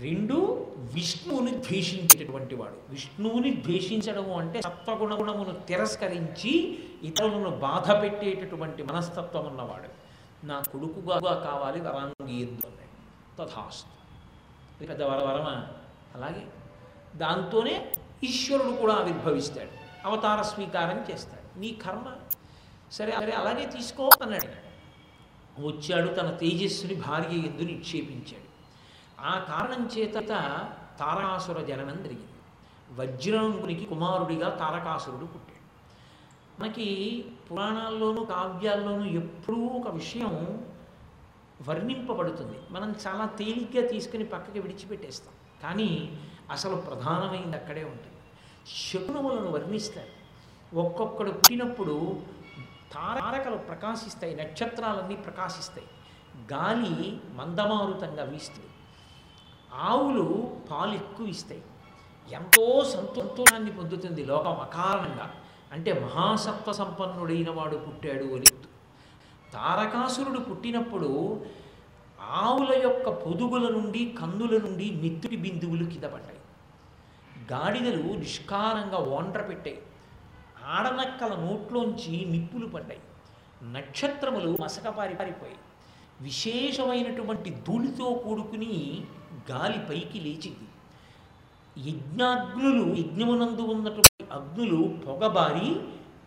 రెండు 0.00 0.66
విష్ణువుని 0.76 1.50
ద్వేషించేటటువంటి 1.50 2.54
వాడు. 2.54 2.76
విష్ణువుని 2.88 3.62
ద్వేషించడము 3.62 4.38
అంటే 4.38 4.60
సత్వగుణగుణమును 4.60 5.52
తిరస్కరించి 5.52 6.78
ఇతరులను 7.02 7.50
బాధ 7.50 8.02
పెట్టేటటువంటి 8.02 8.82
మనస్తత్వం 8.82 9.46
ఉన్నవాడు. 9.46 9.88
నా 10.46 10.62
కొడుకుగా 10.72 11.18
కావాలి 11.20 11.80
వరాంగి 11.80 12.46
తథాస్తు. 13.38 13.98
పెద్ద 14.86 15.02
వర 15.02 15.24
వరమా? 15.24 15.66
అలాగే. 16.14 16.46
దాంతోనే 17.16 17.92
ఈశ్వరుడు 18.24 18.72
కూడా 18.72 18.94
ఆవిర్భవిస్తాడు. 18.94 19.70
అవతార 20.06 20.42
స్వీకారం 20.42 21.06
చేస్తాడు. 21.10 21.60
నీ 21.60 21.70
కర్మ. 21.70 22.06
సరే 22.92 23.12
సరే 23.12 23.32
అలాగే 23.32 23.66
తీసుకో 23.66 24.10
అన్నాడు. 24.22 24.68
వచ్చాడు 25.60 26.08
తన 26.08 26.30
తేజస్సుని 26.30 26.94
భార్య 26.94 27.36
ఎందు 27.36 27.62
నిక్షేపించాడు? 27.62 28.47
ఆ 29.20 29.38
కారణం 29.38 29.90
చేత 29.98 30.14
తారకాసుర 30.98 31.62
జననం 31.62 32.02
జరిగింది. 32.02 32.26
వజ్రాంగునికి 32.90 33.84
కుమారుడిగా 33.84 34.50
తారకాసురుడు 34.50 35.24
పుట్టాడు. 35.24 35.58
మనకి 36.62 37.24
పురాణాల్లోనూ 37.50 38.24
కావ్యాల్లోనూ 38.24 39.04
ఎప్పుడూ 39.04 39.60
ఒక 39.60 39.88
విషయం 39.94 40.64
వర్ణింపబడుతుంది. 41.68 42.58
మనం 42.70 42.94
చాలా 43.06 43.26
తేలిగ్గా 43.26 43.88
తీసుకుని 43.88 44.24
పక్కకి 44.24 44.60
విడిచిపెట్టేస్తాం. 44.60 45.34
కానీ 45.62 46.18
అసలు 46.50 46.76
ప్రధానమైనది 46.76 47.56
అక్కడే 47.56 47.84
ఉంటుంది. 47.84 48.16
శకునములను 48.92 49.50
వర్ణిస్తారు. 49.50 50.18
ఒక్కొక్కడు 50.76 51.30
పుట్టినప్పుడు 51.30 52.22
తారకలు 52.92 53.56
ప్రకాశిస్తాయి 53.56 54.36
నక్షత్రాలన్నీ 54.36 55.16
ప్రకాశిస్తాయి. 55.16 55.88
గాలి 56.52 57.20
మందమారుతంగా 57.34 58.22
వీస్తుంది. 58.22 58.66
ఆవులు 59.78 60.56
పాలు 60.70 60.92
ఎక్కువ 60.92 61.26
ఇస్తాయి. 61.26 61.62
ఎంతో 62.32 62.84
సంతోషాన్ని 62.84 63.72
పొందుతుంది 63.72 64.24
లోకం 64.24 64.52
అకారణంగా. 64.52 65.32
అంటే 65.72 65.92
మహాసత్వ 65.92 66.72
సంపన్నుడైన 66.72 67.50
వాడు 67.50 67.76
పుట్టాడు 67.76 68.24
అని. 68.24 68.46
తారకాసురుడు 69.52 70.38
పుట్టినప్పుడు 70.40 71.40
ఆవుల 72.30 72.82
యొక్క 72.82 73.08
పొదుగుల 73.10 73.68
నుండి 73.68 74.16
కందుల 74.20 74.58
నుండి 74.58 74.90
మిత్తుడి 74.90 75.36
బిందువులు 75.36 75.84
కింద 75.84 76.04
పడ్డాయి. 76.04 76.38
గాడిదలు 77.52 78.02
నిష్కారంగా 78.02 78.96
ఓండ్ర 78.96 79.42
పెట్టాయి. 79.42 79.82
ఆడనక్కల 80.66 81.36
నోట్లోంచి 81.36 82.24
నిప్పులు 82.24 82.66
పడ్డాయి. 82.66 83.00
నక్షత్రములు 83.72 84.56
మసకపారి 84.62 85.14
పారిపోయాయి. 85.14 85.58
విశేషమైనటువంటి 86.20 87.50
ధూళితో 87.50 88.04
కూడుకుని 88.14 89.04
గాలి 89.50 89.78
పైకి 89.78 90.20
లేచింది. 90.20 90.68
యజ్ఞాగ్నులు 91.90 92.94
యజ్ఞమునందు 92.94 93.60
ఉన్నటువంటి 93.60 94.24
అగ్నులు 94.32 94.98
పొగబారి 94.98 95.80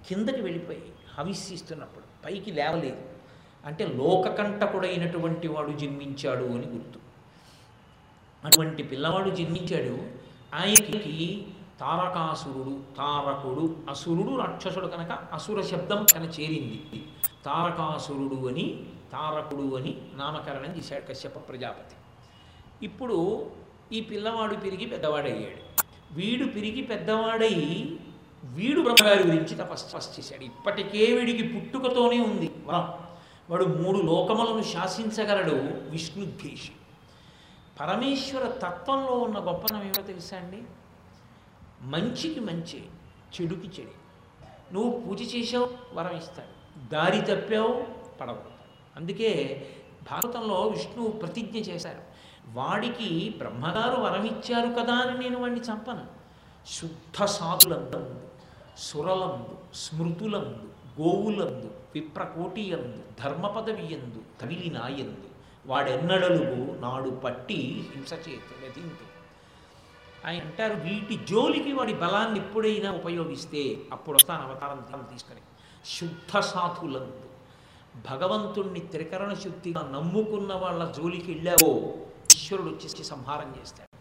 కిందకి 0.08 0.41
వెళ్ళిపోయాయి 0.41 0.94
హవిస్సిస్తున్నప్పుడు 1.20 2.06
పైకి 2.25 2.51
లేవలేదు. 2.51 3.01
అంటే 3.65 3.86
లోకకంటకుడైనటువంటి 3.86 5.48
వాడు 5.48 5.72
జన్మించాడు 5.72 6.44
అని 6.44 6.68
గుర్తు. 6.68 7.00
అటువంటి 8.46 8.84
పిల్లవాడు 8.84 9.30
జన్మించాడు. 9.30 10.22
ఆయనకి 10.56 11.46
తారకాసురుడు 11.80 12.82
తారకుడు 12.98 13.75
అసురుడు 13.89 14.36
రాక్షసుడు 14.36 14.88
కనుక 14.88 15.12
అసుర 15.12 15.62
శబ్దం 15.62 16.06
కన 16.15 16.24
చేరింది. 16.24 17.06
తారకాసురుడు 17.46 18.48
అని 18.48 18.86
తారకుడు 19.12 19.75
అని 19.75 20.01
నామకరణం 20.13 20.77
చేశాడు 20.77 21.12
కశ్యప 21.12 21.50
ప్రజాపతి. 21.50 21.96
ఇప్పుడు 22.83 23.51
ఈ 23.91 24.01
పిల్లవాడు 24.01 24.55
పెరిగి 24.55 24.85
పెద్దవాడయ్యాడు. 24.85 25.83
వీడు 26.11 26.45
పెరిగి 26.45 26.81
పెద్దవాడై 26.81 27.89
వీడు 28.43 28.81
బ్రహ్మగారి 28.81 29.23
గురించి 29.23 29.55
తపస్సు 29.55 30.19
చేశాడు. 30.19 30.43
ఇప్పటికే 30.43 31.13
వీడికి 31.13 31.43
పుట్టుకతోనే 31.43 32.19
ఉంది. 32.19 32.51
వరం. 32.65 32.93
వాడు 33.50 33.65
మూడు 33.65 33.97
లోకములను 33.97 34.61
శాసించగలడు 34.61 35.55
విష్ణుద్దేశి 35.89 36.71
పరమేశ్వర 37.79 38.47
తత్వంలో 38.47 39.11
ఉన్న 39.11 39.38
గొప్పనం 39.38 39.81
ఏమో 39.81 40.01
తెలుసా 40.01 40.38
అండి? 40.38 40.61
మంచికి 41.81 42.39
మంచి 42.39 42.83
చెడుకి 43.41 43.81
చెడు. 43.81 44.01
నువ్వు 44.73 45.00
పూజ 45.00 45.35
చేసావు 45.35 45.69
వరం 45.93 46.17
ఇస్తాడు. 46.17 46.89
దారి 46.89 47.21
తప్పావు 47.21 47.85
పడవు. 48.21 48.39
అందుకే 48.95 49.65
భారతంలో 50.11 50.67
విష్ణువు 50.67 51.11
ప్రతిజ్ఞ 51.11 51.57
చేశారు. 51.57 52.11
వాడికి 52.53 53.36
బ్రహ్మగారు 53.38 54.01
వరం 54.01 54.25
ఇచ్చారు 54.25 54.67
కదా 54.79 54.93
అని 54.93 55.17
నేను 55.17 55.41
వాడిని 55.41 55.62
చంపను. 55.62 56.05
శుద్ధ 56.67 57.24
సాధులందు 57.24 58.22
సురలందు 58.77 59.58
స్మృతులందు 59.74 60.67
గోవులందు 61.01 61.72
విప్రకోటియందు 61.96 63.03
ధర్మపదవియందు 63.24 64.41
తమిలినాయందు 64.41 65.29
వాడెన్నడలుగు 65.65 66.79
నాడు 66.79 67.10
పట్టి 67.10 67.88
హింస 67.96 68.13
చేతు 68.13 69.12
ఆయన 70.25 70.43
అంటారు 70.43 70.74
వీటి 70.74 71.25
జోలికి 71.29 71.72
వాడి 71.74 71.93
బలాన్ని 71.93 72.39
ఎప్పుడైనా 72.39 72.91
ఉపయోగిస్తే 72.91 73.77
అప్పుడు 73.91 74.15
వస్తాను 74.15 74.43
అవతారం 74.43 75.08
తీసుకుని. 75.12 75.41
శుద్ధ 75.86 76.39
సాధులందు. 76.39 77.22
భగవంతుణ్ణి 78.10 78.79
త్రికరణ 78.79 79.34
శుద్ధిగా 79.34 79.81
నమ్ముకున్న 79.93 80.53
వాళ్ళ 80.53 80.91
జోలికి 80.91 81.31
వెళ్ళావో 81.31 81.91
ఈశ్వరుడు 82.51 82.72
వచ్చేసి 82.75 83.03
సంహారం 83.03 83.50
చేస్తాడు. 83.60 83.98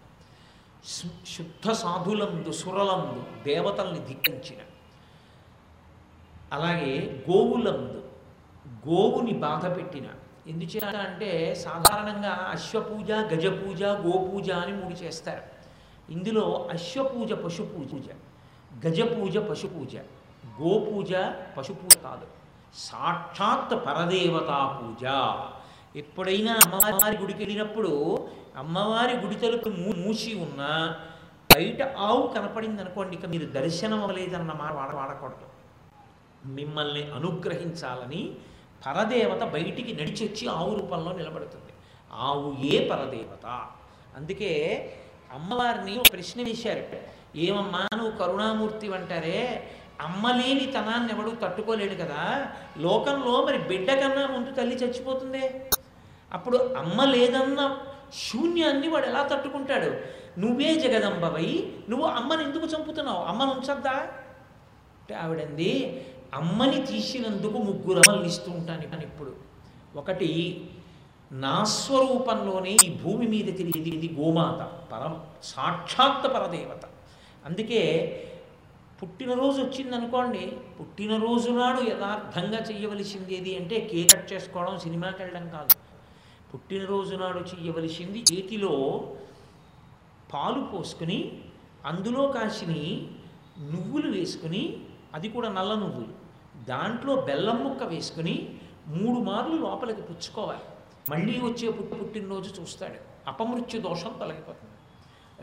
శుద్ధ 1.26 1.66
సాధులందు 1.72 2.52
సురలందు 2.52 3.20
దేవతల్ని 3.42 4.00
ధిక్కించిన. 4.08 4.60
అలాగే 6.52 6.92
గోవులందు 7.28 8.00
గోవుని 8.88 9.34
బాధ 9.44 9.64
పెట్టిన. 9.76 10.06
ఎందుచేత 10.46 10.84
అంటే 10.84 11.30
సాధారణంగా 11.54 12.32
అశ్వపూజ 12.54 13.10
గజపూజ 13.32 13.82
గోపూజ 14.06 14.50
అని 14.62 14.74
మూడు 14.80 14.94
చేస్తారు. 14.94 15.44
ఇందులో 16.12 16.46
అశ్వపూజ 16.72 17.32
పశుపూజ 17.44 17.94
గజపూజ 18.86 19.38
పశుపూజ 19.50 19.96
గోపూజ 20.60 21.12
పశుపూజ 21.56 21.94
కాదు. 22.02 22.26
సాక్షాత్ 22.74 23.74
పరదేవతా 23.86 24.60
పూజ. 24.80 25.06
ఎప్పుడైనా 25.98 26.52
అమ్మవారి 26.64 27.16
గుడికి 27.18 27.40
వెళ్ళినప్పుడు 27.44 27.92
అమ్మవారి 28.56 29.16
గుడి 29.16 29.34
తలుపు 29.34 29.68
మూసి 29.68 30.34
ఉన్నా 30.34 30.96
బయట 31.54 31.82
ఆవు 31.82 32.26
కనపడింది 32.26 32.80
అనుకోండి 32.80 33.16
ఇక 33.16 33.26
మీరు 33.26 33.46
దర్శనం 33.46 34.00
అవ్వలేదన్న 34.00 34.52
మాట 34.52 34.72
వాడ 34.72 34.94
వాడకూడదు. 34.94 35.46
మిమ్మల్ని 36.46 37.10
అనుగ్రహించాలని 37.10 38.34
పరదేవత 38.86 39.42
బయటికి 39.42 39.92
నడిచొచ్చి 39.92 40.48
ఆవు 40.48 40.74
రూపంలో 40.74 41.12
నిలబడుతుంది. 41.12 41.72
ఆవు 42.12 42.56
ఏ 42.64 42.88
పరదేవత? 42.88 43.66
అందుకే 44.16 44.52
అమ్మవారిని 45.32 45.98
ఒక 45.98 46.12
ప్రశ్న 46.12 46.42
వేశారు. 46.42 46.84
ఏమమ్మా 47.36 47.86
నువ్వు 47.96 48.18
కరుణామూర్తి 48.18 48.94
అంటారే 48.94 49.70
అమ్మలేని 50.00 50.66
తనాన్ని 50.66 51.12
ఎవడు 51.12 51.30
తట్టుకోలేడు 51.30 51.94
కదా 51.94 52.52
లోకంలో 52.78 53.44
మరి 53.44 53.58
బిడ్డ 53.58 53.90
కన్నా 53.90 54.26
ముందు 54.26 54.50
తల్లి 54.50 54.76
చచ్చిపోతుందే? 54.76 55.70
అప్పుడు 56.32 56.56
అమ్మ 56.56 57.04
లేదన్న 57.04 57.78
శూన్యాన్ని 58.12 58.88
వాడు 58.88 59.06
ఎలా 59.06 59.22
తట్టుకుంటాడు? 59.32 59.90
నువ్వే 60.38 60.70
జగదంబవై 60.84 61.48
నువ్వు 61.90 62.06
అమ్మని 62.06 62.42
ఎందుకు 62.44 62.66
చంపుతున్నావు? 62.66 63.22
అమ్మను 63.30 63.50
ఉంచద్దా? 63.56 63.96
అంటే 65.00 65.14
ఆవిడంది 65.14 65.70
అమ్మని 66.40 66.80
తీసినందుకు 66.86 67.58
ముగ్గురు 67.68 68.00
అమ్మల్ని 68.00 68.28
ఇస్తూ 68.28 68.50
ఉంటాను 68.52 68.86
కానీ 68.92 69.02
ఇప్పుడు 69.02 69.32
ఒకటి 69.96 70.30
నా 71.30 71.64
స్వరూపంలోనే 71.64 72.72
ఈ 72.86 72.88
భూమి 73.02 73.26
మీద 73.26 73.48
తిరిగేది 73.58 73.90
ఇది 73.90 74.08
గోమాత 74.18 74.60
పరం 74.92 75.14
సాక్షాత్ 75.42 76.26
పరదేవత. 76.34 76.82
అందుకే 77.46 77.82
పుట్టినరోజు 79.00 79.58
వచ్చిందనుకోండి 79.62 80.44
పుట్టినరోజు 80.78 81.50
నాడు 81.50 81.80
యథార్థంగా 81.90 82.58
చేయవలసింది 82.70 83.34
ఏది 83.34 83.52
అంటే 83.56 83.76
కేక్ 83.90 84.10
కట్ 84.14 84.32
చేసుకోవడం 84.32 84.78
సినిమాకి 84.78 85.22
వెళ్ళడం 85.22 85.48
కాదు. 85.48 85.70
పుట్టినరోజు 86.54 87.16
నాడు 87.16 87.38
చెయ్యవలసింది 87.38 88.24
చేతిలో 88.32 89.04
పాలు 90.34 90.60
పోసుకుని 90.62 91.42
అందులో 91.86 92.26
కాసిని 92.28 93.08
నువ్వులు 93.58 94.10
వేసుకుని 94.10 94.76
అది 95.14 95.28
కూడా 95.28 95.48
నల్ల 95.48 95.74
నువ్వులు. 95.74 96.20
దాంట్లో 96.64 97.16
బెల్లం 97.16 97.64
ముక్క 97.64 97.82
వేసుకుని 97.82 98.54
మూడు 98.88 99.20
మార్లు 99.20 99.56
లోపలికి 99.56 100.02
పుచ్చుకోవాలి. 100.02 100.60
మళ్ళీ 101.10 101.40
వచ్చే 101.40 101.70
పుట్టి 101.70 101.94
పుట్టినరోజు 101.96 102.60
చూస్తాడు. 102.60 102.94
అపమృత్యు 103.26 103.80
దోషం 103.80 104.12
తొలగిపోతుంది. 104.20 104.76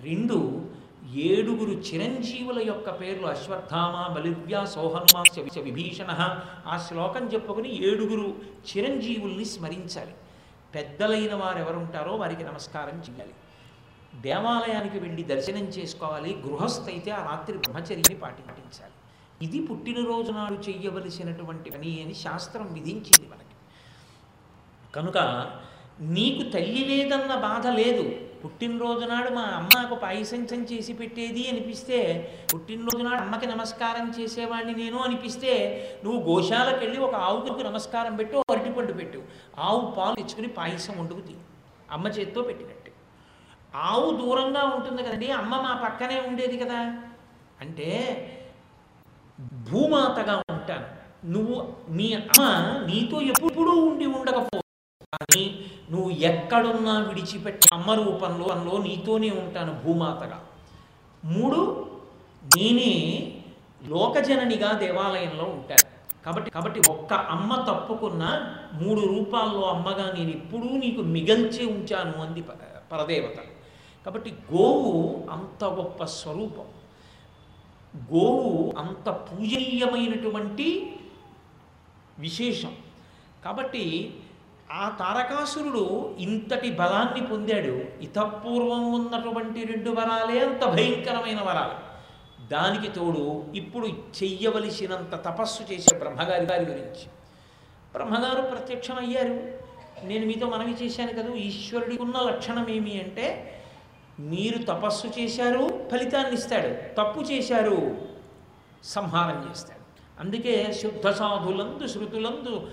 రెండు 0.09 0.65
ఏడుగురు 1.13 1.71
చిరంజీవుల 1.71 2.67
యొక్క 2.67 3.01
పేర్లు 3.01 3.27
అశ్వత్థామ 3.27 4.13
బలివ్య 4.13 4.65
సోహన్మాస్య 4.65 5.61
విభీషణ 5.61 6.39
ఆ 6.67 6.77
శ్లోకం 6.77 7.27
చెప్పుకుని 7.27 7.87
ఏడుగురు 7.87 8.35
చిరంజీవుల్ని 8.69 9.45
స్మరించాలి. 9.45 10.13
పెద్దలైన 10.77 11.33
వారు 11.33 11.59
ఎవరుంటారో 11.59 12.15
వారికి 12.15 12.43
నమస్కారం 12.43 12.97
చేయాలి 13.07 13.35
దేవాలయానికి 14.21 14.99
వెళ్ళి 14.99 15.23
దర్శనం 15.23 15.65
చేసుకోవాలి. 15.65 16.31
గృహస్థైతే 16.45 17.11
ఆ 17.11 17.21
రాత్రి 17.31 17.57
బ్రహ్మచర్యని 17.57 18.15
పాటించాలి. 18.15 18.95
ఇది 19.41 19.59
పుట్టినరోజు 19.67 20.31
నాడు 20.31 20.55
చెయ్యవలసినటువంటి 20.69 21.69
పని 21.69 21.91
అని 22.03 22.13
శాస్త్రం 22.13 22.73
విధించింది 22.73 23.27
మనకి. 23.33 23.55
కనుక 24.95 25.17
నీకు 26.15 26.43
తల్లి 26.51 26.83
లేదన్న 26.89 27.35
బాధ 27.35 27.67
లేదు. 27.67 28.05
పుట్టినరోజు 28.43 29.05
నాడు 29.05 29.29
మా 29.29 29.41
అమ్మ 29.41 29.69
నాకు 29.77 29.95
పాయసంచం 29.95 30.61
చేసి 30.71 30.93
పెట్టేది 30.93 31.43
అనిపిస్తే 31.47 31.99
పుట్టినరోజు 32.53 33.03
నాడు 33.03 33.21
అమ్మకి 33.21 33.47
నమస్కారం 33.47 34.13
చేసేవాడిని 34.19 34.73
నేను 34.83 34.97
అనిపిస్తే 34.97 35.53
నువ్వు 36.03 36.19
గోశాలకు 36.31 36.79
వెళ్ళి 36.79 36.99
ఒక 36.99 37.15
ఆవుకు 37.15 37.61
నమస్కారం 37.61 38.15
పెట్టు 38.15 38.43
అరటిపండు 38.77 39.03
పెట్టు. 39.03 39.23
ఆవు 39.59 39.91
పాలు 39.91 40.15
తెచ్చుకుని 40.15 40.47
పాయసం 40.47 40.99
వండుకు 40.99 41.19
తీ. 41.19 41.33
అమ్మ 41.91 42.07
చేత్తో 42.07 42.41
పెట్టినట్టు. 42.41 42.91
ఆవు 43.75 44.17
దూరంగా 44.17 44.63
ఉంటుంది 44.63 45.03
కదండి 45.03 45.31
అమ్మ 45.31 45.55
మా 45.55 45.81
పక్కనే 45.83 46.21
ఉండేది 46.21 46.57
కదా. 46.57 47.03
అంటే 47.61 47.87
భూమాతగా 49.41 50.43
ఉంటాను. 50.49 50.85
నువ్వు 51.25 51.73
మీ 51.89 52.13
అమ్మ 52.13 52.43
నీతో 52.85 53.21
ఎప్పుడూ 53.21 53.71
ఉండి 53.71 54.05
ఉండకపో. 54.05 54.61
కానీ 55.13 55.65
నువ్వు 55.91 56.09
ఎక్కడున్నా 56.11 56.99
విడిచిపెట్టి 56.99 57.69
అమ్మ 57.73 57.91
రూపంలో 57.91 58.45
అందులో 58.45 58.77
నీతోనే 58.77 59.29
ఉంటాను 59.29 59.73
భూమాతగా. 59.73 60.45
మూడు 61.25 61.91
నేనే 62.57 63.23
లోకజననిగా 63.87 64.71
దేవాలయంలో 64.71 65.43
ఉంటాను. 65.43 65.96
కాబట్టి 66.25 66.51
కాబట్టి 66.51 66.81
ఒక్క 66.89 67.13
అమ్మ 67.13 67.55
తప్పుకున్న 67.55 68.55
మూడు 68.73 68.99
రూపాల్లో 68.99 69.61
అమ్మగా 69.61 70.11
నేను 70.17 70.29
ఎప్పుడూ 70.29 70.77
నీకు 70.77 71.01
మిగల్చే 71.01 71.65
ఉంచాను 71.65 72.21
అంది 72.21 72.41
ప- 72.41 72.57
పరదేవత. 72.91 73.39
కాబట్టి 74.05 74.33
గోవు 74.53 75.27
అంత 75.31 75.63
గొప్ప 75.63 76.03
స్వరూపం. 76.03 76.65
గోవు 78.13 78.73
అంత 78.77 79.09
పూజనీయమైనటువంటి 79.09 80.95
విశేషం. 82.19 82.75
కాబట్టి 83.45 84.15
ఆ 84.71 84.89
తారకాసురుడు 84.99 86.15
ఇంతటి 86.19 86.71
బలాన్ని 86.71 87.27
పొందాడు. 87.27 88.03
ఇతపూర్వం 88.03 88.93
ఉన్నటువంటి 88.93 89.63
రెండు 89.63 89.89
వరాలే 89.89 90.39
అంత 90.39 90.65
భయంకరమైన 90.65 91.41
వరాలు. 91.41 91.86
దానికి 92.51 92.87
తోడు 92.93 93.45
ఇప్పుడు 93.55 93.87
చెయ్యవలసినంత 93.87 95.15
తపస్సు 95.15 95.63
చేసే 95.63 95.97
బ్రహ్మగారి 95.97 96.45
గారి 96.45 96.65
గురించి. 96.65 97.05
బ్రహ్మగారు 97.93 98.41
ప్రత్యక్షమయ్యారు. 98.41 99.35
నేను 100.03 100.25
మీతో 100.25 100.47
మనవి 100.47 100.85
చేశాను 100.85 101.13
కదా 101.13 101.33
ఈశ్వరుడికి 101.33 102.01
ఉన్న 102.01 102.17
లక్షణం 102.19 102.69
ఏమి 102.69 103.01
అంటే 103.01 103.25
మీరు 104.19 104.57
తపస్సు 104.57 105.07
చేశారు 105.19 105.87
ఫలితాన్ని 105.91 106.33
ఇస్తాడు 106.33 106.69
తప్పు 106.95 107.21
చేశారు 107.21 107.97
సంహారం 108.83 109.49
చేస్తాడు. 109.49 109.77
అందుకే 110.19 110.73
శుద్ధ 110.73 111.09
సాధులందు 111.09 111.87
శృతులందు 111.87 112.69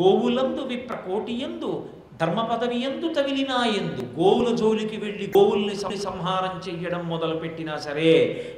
గోవులందు 0.00 0.62
విప్రకోటియందు 0.62 1.90
ధర్మ 2.20 2.54
తగిలినా 3.16 3.56
ఎందు 3.64 4.02
గోవుల 4.20 4.56
జోలికి 4.56 4.96
వెళ్ళి 4.96 5.32
గోవుల్ని 5.36 5.76
సంహారం 5.98 6.54
చెయ్యడం 6.68 7.08
మొదలుపెట్టినా 7.08 7.78
సరే 7.78 8.12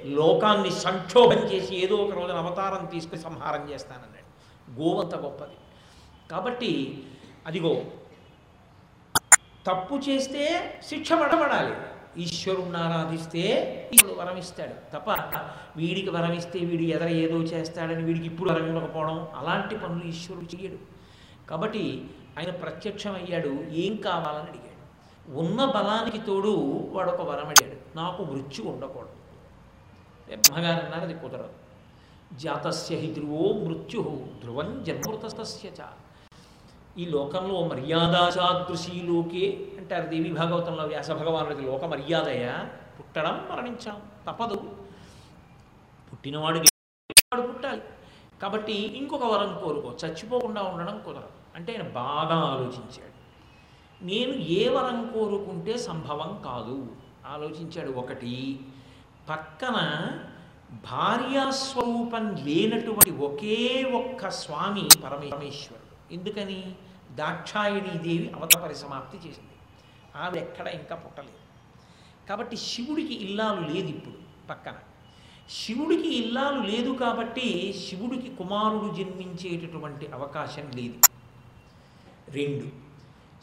లోకాన్ని 0.05 0.71
సంక్షోభం 0.71 1.41
చేసి 1.53 1.77
ఏదో 1.77 1.97
ఒక 1.97 2.15
రోజున 2.19 2.37
అవతారం 2.37 2.87
తీసుకుని 2.87 3.23
సంహారం 3.23 3.71
చేస్తానన్నాడు. 3.71 4.29
గోవంత 4.81 5.15
గొప్పది. 5.15 5.57
కాబట్టి 6.31 7.05
అదిగో 7.47 7.83
తప్పు 9.67 9.95
చేస్తే 10.09 10.45
శిక్ష 10.89 11.13
పడబడాలి. 11.13 11.75
ఈశ్వరుణ్ణి 12.23 12.79
ఆరాధిస్తే 12.79 13.43
ఈశ్వరుడు 13.95 14.21
వరమిస్తాడు. 14.21 14.75
తప్ప 14.95 15.11
వీడికి 15.77 16.11
వరమిస్తే 16.11 16.59
వీడి 16.59 16.85
ఎదర 16.85 17.09
ఏదో 17.09 17.37
చేస్తాడని 17.37 18.05
వీడికి 18.05 18.27
ఇప్పుడు 18.27 18.51
వరం 18.51 18.67
ఇవ్వకపోవడం 18.67 19.29
అలాంటి 19.35 19.75
పనులు 19.79 20.05
ఈశ్వరుడు 20.05 20.49
చెయ్యడు. 20.57 20.79
కాబట్టి 21.51 21.85
ఆయన 22.39 22.51
ప్రత్యక్షం 22.51 23.15
అయ్యాడు 23.15 23.49
ఏం 23.71 23.97
కావాలని 23.97 24.49
అడిగాడు. 24.51 24.71
ఉన్న 25.39 25.65
బలానికి 25.65 26.19
తోడు 26.19 26.89
వాడు 26.93 27.11
ఒక 27.11 27.21
వరం 27.21 27.49
అడిగాడు. 27.49 27.97
నాకు 27.97 28.25
మృత్యు 28.25 28.65
ఉండకూడదు. 28.65 29.11
బ్రహ్మగారు 30.37 30.85
అన్నారు 30.85 31.03
అది 31.03 31.15
కుదరదు. 31.15 31.49
జాతస్య 32.33 32.97
హి 32.97 33.15
ధ్రువో 33.15 33.53
మృత్యు 33.53 34.27
ధ్రువం 34.43 34.85
జన్మృతస్య 34.85 35.69
చ. 35.69 35.87
ఈ 36.99 37.07
లోకంలో 37.07 37.69
మర్యాదాచాదృశీ 37.69 39.01
లోకే 39.01 39.69
అంటారు 39.79 40.09
దేవి 40.09 40.33
భాగవతంలో 40.33 40.85
వ్యాస 40.85 41.11
భగవానుడికి 41.11 41.63
లోక 41.63 41.85
మర్యాదయ? 41.85 42.55
పుట్టడం 42.99 43.49
మరణించడం 43.51 44.03
తప్పదు. 44.29 44.77
పుట్టినవాడు 46.13 46.59
వాడు 46.59 47.47
పుట్టాలి. 47.47 47.83
కాబట్టి 48.43 48.73
ఇంకొక 48.73 49.25
వరం 49.25 49.61
కోరుకో. 49.65 50.07
చచ్చిపోకుండా 50.07 50.63
ఉండడం 50.63 51.03
కుదరదు. 51.05 51.40
అంటే 51.57 51.77
ఆయన 51.77 51.89
బాగా 51.89 52.37
ఆలోచించాడు. 52.37 53.21
నేను 54.05 54.33
ఏ 54.33 54.69
వరం 54.69 55.11
కోరుకుంటే 55.15 55.79
సంభవం 55.79 56.43
కాదు 56.45 56.97
ఆలోచించాడు 57.27 57.91
ఒకటి. 57.91 58.61
పక్కన 59.29 60.09
భార్యాస్వరూపం 60.71 62.35
లేనటువంటి 62.35 63.11
ఒకే 63.11 63.83
ఒక్క 63.85 64.31
స్వామి 64.31 64.89
పరమేశ్వరుడు. 65.05 66.15
ఎందుకని? 66.15 66.75
దాక్షాయణీ 67.15 67.99
దేవి 67.99 68.33
అవత 68.37 68.57
పరిసమాప్తి 68.57 69.17
చేసింది. 69.17 69.51
ఆవిడ 70.17 70.43
ఎక్కడ 70.43 70.67
ఇంకా 70.67 70.95
పుట్టలేదు. 70.95 71.41
కాబట్టి 72.29 72.57
శివుడికి 72.57 73.15
ఇల్లాలు 73.15 73.61
లేదు 73.61 73.89
ఇప్పుడు 73.89 74.49
పక్కన. 74.49 74.75
శివుడికి 75.51 76.17
ఇల్లాలు 76.17 76.63
లేదు 76.63 76.91
కాబట్టి 76.91 77.75
శివుడికి 77.89 78.35
కుమారుడు 78.35 78.95
జన్మించేటటువంటి 78.95 80.07
అవకాశం 80.07 80.71
లేదు. 80.75 81.10
రెండు. 82.33 82.91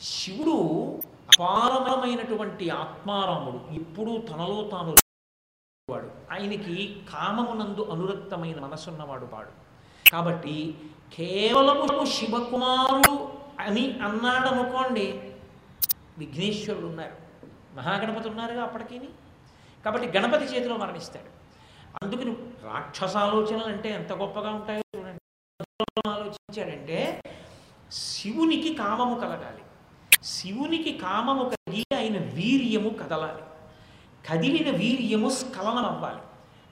శివుడు 0.03 0.99
అపారమైనటువంటి 1.27 2.69
ఆత్మారాముడు. 2.69 3.73
ఎప్పుడూ 3.73 4.17
తనలో 4.17 4.69
తాను 4.71 4.95
వాడు. 5.89 6.11
ఆయనకి 6.31 7.03
కామమునందు 7.13 7.83
అనురక్తమైన 7.91 8.59
మనసున్నవాడు 8.59 9.29
వాడు. 9.33 9.49
కాబట్టి 10.11 10.77
కేవలము 11.13 12.05
శివకుమారుడు 12.05 13.29
అని 13.59 13.99
అన్నాడు 13.99 14.47
అనుకోండి 14.47 15.33
విఘ్నేశ్వరుడు 16.17 16.85
ఉన్నారు. 16.85 17.15
మహాగణపతి 17.75 18.29
ఉన్నారుగా 18.29 18.63
అప్పటికీని. 18.63 19.07
కాబట్టి 19.85 20.07
గణపతి 20.07 20.45
చేతిలో 20.45 20.77
మరణిస్తాడు. 20.77 21.37
అందుకని 22.05 22.35
రాక్షస 22.63 23.17
ఆలోచనలు 23.17 23.63
అంటే 23.63 23.89
ఎంత 23.89 24.13
గొప్పగా 24.13 24.49
ఉంటాయో 24.49 24.99
చూడండి. 24.99 25.19
ఆలోచించాడంటే 26.09 27.21
శివునికి 27.91 28.73
కామము 28.73 29.19
కలగాలి. 29.19 29.61
శివునికి 30.23 30.91
కామము 30.91 31.43
కలిగి 31.43 31.85
ఆయన 31.95 32.17
వీర్యము 32.17 32.89
కదలాలి. 32.89 33.43
కదిలిన 34.29 34.77
వీర్యము 34.77 35.29
స్ఖలనం 35.29 35.85
అవ్వాలి 35.85 36.21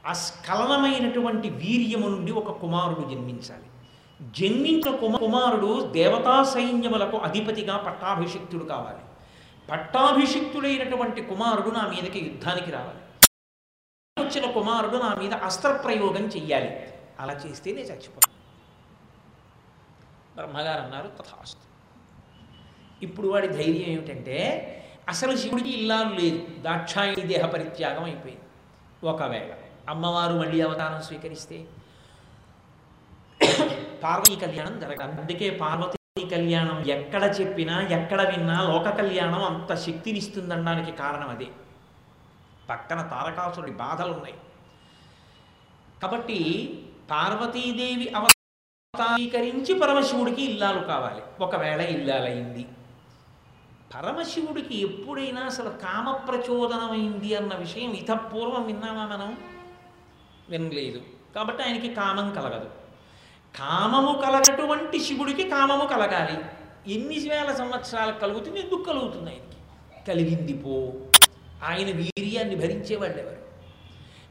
ఆ 0.06 0.14
స్ఖలనమైనటువంటి 0.14 1.50
వీర్యము 1.50 2.08
నుండి 2.08 2.32
ఒక 2.32 2.52
కుమారుడు 2.52 3.08
జన్మించాలి. 3.10 3.64
జన్మించిన 4.22 4.96
కుమ 4.96 5.16
కుమారుడు 5.16 5.90
దేవతా 5.92 6.44
సైన్యములకు 6.44 7.18
అధిపతిగా 7.18 7.78
పట్టాభిషిక్తుడు 7.78 8.66
కావాలి. 8.66 9.00
పట్టాభిషిక్తుడైనటువంటి 9.72 11.22
కుమారుడు 11.22 11.70
నా 11.70 11.88
మీదకి 11.88 12.20
యుద్ధానికి 12.20 12.72
రావాలి. 12.72 13.00
వచ్చిన 14.20 14.52
కుమారుడు 14.52 14.98
నా 14.98 15.16
మీద 15.16 15.34
అస్త్రప్రయోగం 15.34 16.26
చెయ్యాలి. 16.26 16.94
అలా 17.20 17.34
చేస్తే 17.34 17.74
నేను 17.74 17.88
చచ్చిపోతాను 17.88 18.35
బ్రహ్మగారు 20.36 20.82
అన్నారు 20.82 21.08
తథాస్తు. 21.08 21.64
ఇప్పుడు 23.06 23.28
వాడి 23.28 23.48
ధైర్యం 23.48 23.88
ఏమిటంటే 23.94 24.38
అసలు 25.10 25.34
శివుడికి 25.38 25.72
ఇల్లాలు 25.80 26.12
లేదు. 26.20 26.40
దాక్షాయణి 26.62 27.24
దేహ 27.34 27.46
పరిత్యాగం 27.46 28.04
అయిపోయింది. 28.04 28.46
ఒకవేళ 29.04 29.52
అమ్మవారు 29.90 30.34
మళ్ళీ 30.34 30.62
అవతారం 30.62 31.02
స్వీకరిస్తే 31.04 31.58
పార్వతీ 34.04 34.36
కళ్యాణం 34.36 34.80
జరగదు. 34.80 35.22
అందుకే 35.22 35.50
పార్వతీ 35.62 36.26
కళ్యాణం 36.36 36.78
ఎక్కడ 36.96 37.24
చెప్పినా 37.40 37.76
ఎక్కడ 37.98 38.22
విన్నా 38.22 38.58
లోక 38.70 38.88
కళ్యాణం 38.98 39.44
అంత 39.44 39.72
శక్తినిస్తుందనడానికి 39.76 40.92
కారణం 40.92 41.30
అదే. 41.30 41.48
పక్కన 42.70 43.00
తారకాసురుడి 43.14 43.74
బాధలు 43.84 44.12
ఉన్నాయి 44.12 44.38
కాబట్టి 46.02 46.40
పార్వతీదేవి 47.12 48.08
స్వీకరించి 49.04 49.74
పరమశివుడికి 49.74 50.42
ఇల్లాలు 50.42 50.80
కావాలి. 50.80 51.22
ఒకవేళ 51.44 51.82
ఇల్లాలైంది. 51.82 52.66
పరమశివుడికి 53.96 54.82
ఎప్పుడైనా 54.82 55.42
అసలు 55.42 55.70
కామ 55.70 56.12
ప్రచోదనమైంది 56.12 57.36
అన్న 57.36 57.56
విషయం 57.56 57.92
ఇతపూర్వం 57.92 58.66
విన్నామా 58.66 59.06
మనం? 59.06 59.38
వినలేదు. 60.50 61.02
కాబట్టి 61.36 61.64
ఆయనకి 61.64 61.94
కామం 61.94 62.34
కలగదు. 62.34 62.70
కామము 63.60 64.22
కలగటువంటి 64.22 65.00
శివుడికి 65.00 65.50
కామము 65.50 65.86
కలగాలి. 65.86 66.40
ఎన్ని 66.94 67.30
వేల 67.30 67.54
సంవత్సరాలకు 67.54 68.20
కలుగుతుంది 68.20 68.60
ఎందుకు 68.60 68.84
కలుగుతుంది 68.84 69.30
ఆయనకి? 69.30 69.58
కలిగింది 70.08 70.54
పో. 70.54 70.94
ఆయన 71.64 71.98
వీర్యాన్ని 71.98 72.56
భరించేవాళ్ళు 72.56 73.18
ఎవరు 73.18 73.36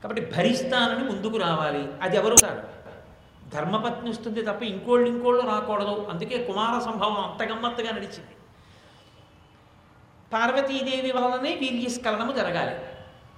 కాబట్టి 0.03 0.27
భరిస్తానని 0.27 1.05
ముందుకు 1.05 1.37
రావాలి. 1.37 1.89
అది 2.03 2.17
ఎవరు 2.17 2.37
కాదు? 2.43 2.74
ధర్మపత్ని 3.55 4.11
వస్తుంది 4.11 4.43
తప్ప 4.43 4.63
ఇంకోళ్ళు 4.63 5.11
ఇంకోళ్ళు 5.11 5.47
రాకూడదు. 5.47 6.07
అందుకే 6.11 6.45
కుమార 6.45 6.83
సంభవం 6.85 7.17
అంత 7.17 7.53
గమ్మత్తుగా 7.53 7.91
నడిచింది. 7.91 8.35
పార్వతీదేవి 10.33 11.13
వలననే 11.13 11.55
వీర్యస్ఖలనము 11.55 12.33
జరగాలి. 12.33 12.77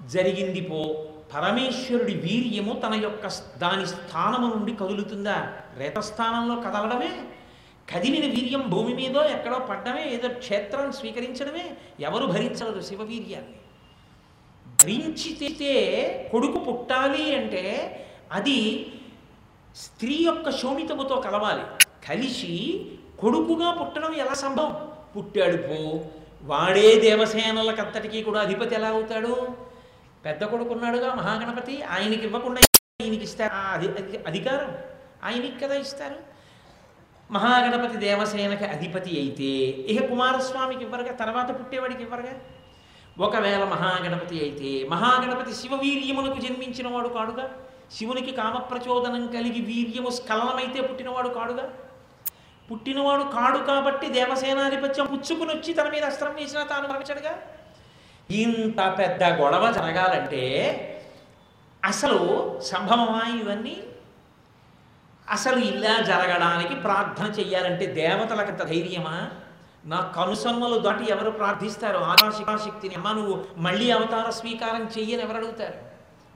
జరిగింది 0.08 0.60
పో. 0.60 1.04
పరమేశ్వరుడి 1.34 2.14
వీర్యము 2.14 2.72
తన 2.72 2.94
యొక్క 2.94 3.28
స్- 3.28 3.58
దాని 3.58 3.86
స్థానము 3.86 4.54
నుండి 4.54 4.72
కదులుతుందా? 4.72 5.52
రేతస్థానంలో 5.76 6.56
కదలడమే? 6.56 7.24
కదిలిన 7.94 8.30
వీర్యం 8.30 8.70
భూమి 8.70 8.94
మీదో 8.94 9.24
ఎక్కడో 9.24 9.58
పడ్డమే? 9.58 10.10
ఏదో 10.10 10.28
క్షేత్రం 10.28 10.92
స్వీకరించడమే? 10.92 11.76
ఎవరు 12.00 12.26
భరించలేదు 12.26 12.80
శివవీర్యాన్ని 12.80 13.52
భరించితే 14.84 16.28
కొడుకు 16.32 16.58
పుట్టాలి 16.58 17.36
అంటే 17.36 17.92
అది 18.32 18.86
స్త్రీ 19.76 20.14
యొక్క 20.24 20.50
శోణితముతో 20.50 21.16
కలవాలి. 21.16 21.64
కలిసి 22.08 22.52
కొడుకుగా 23.20 23.70
పుట్టడం 23.70 24.14
ఎలా 24.14 24.34
సంభవం? 24.34 24.74
పుట్టాడు 25.16 25.56
పో. 25.56 26.00
వాడే 26.42 27.00
దేవసేనలకంతటికీ 27.00 28.22
కూడా 28.22 28.40
అధిపతి 28.40 28.74
ఎలా 28.74 28.88
అవుతాడు? 28.88 29.48
పెద్ద 30.24 30.44
కొడుకున్నాడుగా 30.44 31.14
మహాగణపతి 31.14 31.82
ఆయనకి 31.82 32.24
ఇవ్వకుండా 32.26 32.60
ఆయనకి 33.02 33.22
ఇస్తారు. 33.22 33.52
ఆ 33.54 33.72
అధి 33.72 33.88
అధికారం 34.26 34.70
ఆయనకి 35.24 35.58
కదా 35.64 35.74
ఇస్తారు. 35.74 36.18
మహాగణపతి 37.30 37.96
దేవసేనకి 37.96 38.64
అధిపతి 38.64 39.12
అయితే 39.20 39.50
ఇక 39.92 40.10
కుమారస్వామికి 40.10 40.82
ఇవ్వరుగా 40.84 41.12
తర్వాత 41.12 41.60
పుట్టేవాడికి 41.60 42.02
ఇవ్వరుగా? 42.02 42.34
ఒకవేళ 43.18 43.64
మహాగణపతి 43.64 44.36
అయితే 44.40 44.88
మహాగణపతి 44.88 45.54
శివవీర్యమునకు 45.54 46.40
జన్మించిన 46.40 46.88
వాడు 46.88 47.08
కాడుగా? 47.08 47.46
శివునికి 47.90 48.30
కామప్రచోదనం 48.30 49.26
కలిగి 49.26 49.60
వీర్యము 49.60 50.10
స్ఖలనమైతే 50.10 50.80
పుట్టినవాడు 50.80 51.28
కాడుగా? 51.28 51.72
పుట్టినవాడు 52.70 53.22
కాడు 53.22 53.58
కాబట్టి 53.58 54.06
దేవసేనాధిపత్యం 54.06 55.06
పుచ్చుకుని 55.06 55.50
వచ్చి 55.54 55.74
తన 55.74 55.88
మీద 55.88 56.04
అస్త్రం 56.04 56.34
వేసినా 56.34 56.62
తాను 56.62 56.88
మరణించడుగా 56.88 57.38
ఇంత 58.30 58.94
పెద్ద 58.98 59.24
గొడవ 59.24 59.72
జరగాలంటే 59.72 60.42
అసలు 61.84 62.20
సంభవమా 62.60 63.22
ఇవన్నీ? 63.40 63.82
అసలు 65.30 65.58
ఇలా 65.58 66.02
జరగడానికి 66.02 66.74
ప్రార్థన 66.74 67.24
చెయ్యాలంటే 67.24 67.86
దేవతలకు 67.86 68.50
అంత 68.50 68.62
ధైర్యమా? 68.62 69.30
నా 69.86 70.12
కనుసమ్మలు 70.16 70.78
దాటి 70.78 71.10
ఎవరు 71.10 71.30
ప్రార్థిస్తారు? 71.30 71.98
ఆకాశికాశక్తిని 71.98 72.94
అమ్మ 72.94 73.12
నువ్వు 73.12 73.44
మళ్ళీ 73.56 73.90
అవతార 73.90 74.30
స్వీకారం 74.30 74.84
చెయ్యని 74.98 75.22
ఎవరు 75.22 75.36
అడుగుతారు? 75.36 75.78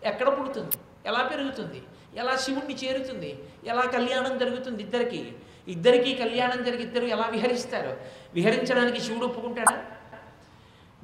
ఎక్కడ 0.05 0.41
పుడుతుంది? 0.41 0.77
ఎలా 1.07 1.23
పెరుగుతుంది? 1.23 1.83
ఎలా 2.15 2.37
శివుణ్ణి 2.37 2.75
చేరుతుంది? 2.75 3.45
ఎలా 3.65 3.83
కళ్యాణం 3.83 4.39
జరుగుతుంది 4.39 4.83
ఇద్దరికి? 4.83 5.33
ఇద్దరికీ 5.69 6.15
కళ్యాణం 6.15 6.65
జరిగి 6.65 6.83
ఇద్దరు 6.83 7.05
ఎలా 7.05 7.27
విహరిస్తారు? 7.27 7.97
విహరించడానికి 8.35 9.01
శివుడు 9.01 9.27
ఒప్పుకుంటాడా? 9.27 9.85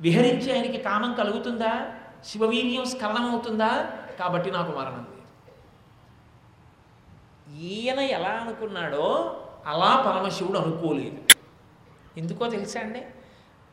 విహరించి 0.01 0.53
ఆయనకి 0.53 0.79
కామం 0.79 1.15
కలుగుతుందా? 1.15 1.95
శివవీర్యం 2.25 2.85
స్ఖలనం 2.85 3.31
అవుతుందా 3.31 3.93
కాబట్టి 4.19 4.51
నాకు 4.51 4.73
మరణం 4.79 5.07
లేదు. 5.11 5.17
ఈయన 7.61 7.99
ఎలా 7.99 8.29
అనుకున్నాడో 8.29 9.37
అలా 9.67 10.05
పరమశివుడు 10.07 10.59
అనుకోలేదు. 10.59 11.19
ఎందుకో 12.17 12.51
తెలుసా 12.51 12.81
అండి? 12.81 13.03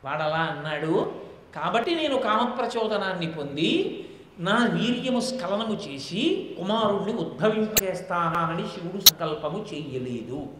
వాడు 0.04 0.22
అలా 0.22 0.38
అన్నాడు 0.38 1.22
కాబట్టి 1.56 1.96
నేను 1.96 2.18
కామప్రచోదనాన్ని 2.18 3.32
పొంది 3.32 3.72
నా 4.40 4.66
వీర్యము 4.66 5.20
స్ఖలనము 5.20 5.74
చేసి 5.74 6.56
కుమారుణ్ణి 6.58 7.14
ఉద్భవింపజేస్తానని 7.14 8.68
శివుడు 8.68 9.02
సంకల్పము 9.02 9.66
చెయ్యలేదు 9.74 10.54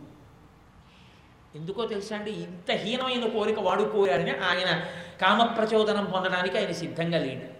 ఎందుకో 1.56 1.86
తెలుసా 1.86 2.16
అండి? 2.16 2.32
ఇంత 2.32 2.72
హీనమైన 2.72 3.30
కోరిక 3.30 3.60
వాడు 3.60 3.84
కోరాడని 3.84 4.32
ఆయన 4.32 4.86
కామప్రచోదనం 5.22 6.06
పొందడానికి 6.06 6.58
ఆయన 6.58 6.72
సిద్ధంగా 6.72 7.20
లేడు. 7.20 7.54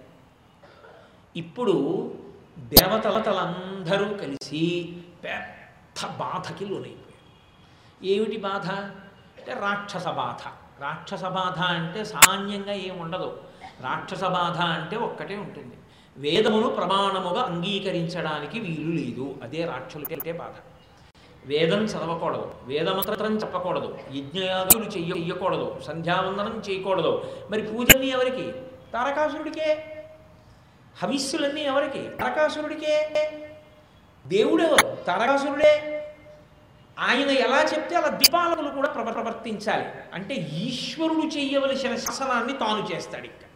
ఇప్పుడు 1.40 1.76
దేవతలతలందరూ 2.58 4.18
కలిసి 4.18 4.98
పెద్ద 5.24 6.08
బాధకి 6.08 6.66
లోనైపోయారు. 6.66 7.14
ఏమిటి 8.04 8.38
బాధ? 8.38 8.72
అంటే 9.38 9.54
రాక్షస 9.54 10.08
బాధ. 10.08 10.48
రాక్షస 10.82 11.26
బాధ 11.26 11.60
అంటే 11.60 12.06
సామాన్యంగా 12.06 12.74
ఏముండదు 12.74 13.42
రాక్షస 13.82 14.24
బాధ 14.24 14.62
అంటే 14.62 14.98
ఒక్కటే 14.98 15.36
ఉంటుంది. 15.38 15.76
వేదమును 16.18 16.68
ప్రమాణముగా 16.68 17.42
అంగీకరించడానికి 17.42 18.60
వీలు 18.60 19.02
లేదు. 19.02 19.36
అదే 19.44 19.66
రాక్షసులకే 19.66 20.32
బాధ. 20.32 20.52
వేదం 21.46 21.86
చదవకూడదు. 21.86 22.52
వేదమంత్రం 22.64 23.38
చెప్పకూడదు. 23.38 23.98
యజ్ఞయాదులు 24.14 24.84
చెయ్య 24.84 25.14
చెయ్యకూడదు. 25.14 25.82
సంధ్యావందనం 25.88 26.64
చేయకూడదు. 26.70 27.38
మరి 27.52 27.62
పూజల్ని 27.62 28.08
ఎవరికి? 28.08 28.52
తారకాసురుడికే. 28.94 29.86
హవిస్సులన్నీ 30.98 31.62
ఎవరికి? 31.62 32.10
తారకాసురుడికే. 32.20 33.12
దేవుడెవరు? 34.28 34.96
తారకాసురుడే. 34.96 36.00
ఆయన 37.00 37.30
ఎలా 37.30 37.64
చెప్తే 37.64 37.96
అలా 37.96 38.08
దీపాలకులు 38.08 38.70
కూడా 38.70 38.88
ప్రవ- 38.88 39.12
ప్రవర్తించాలి. 39.12 39.86
అంటే 40.14 40.36
ఈశ్వరుడు 40.36 41.38
చేయవలసిన 41.38 41.96
శాసనాన్ని 41.96 42.54
తాను 42.54 42.96
చేస్తాడు 42.96 43.24
ఇక్కడ. 43.24 43.48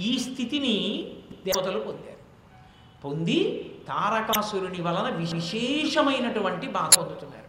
ఈ 0.00 0.18
స్థితిని 0.18 1.12
దేవతలు 1.46 1.78
పొందారు. 1.78 2.18
పొంది 3.04 3.38
తారకాసురుని 3.88 4.82
వలన 4.82 5.08
విశేషమైనటువంటి 5.16 6.66
బాధ 6.66 6.98
పొందుతున్నారు. 6.98 7.46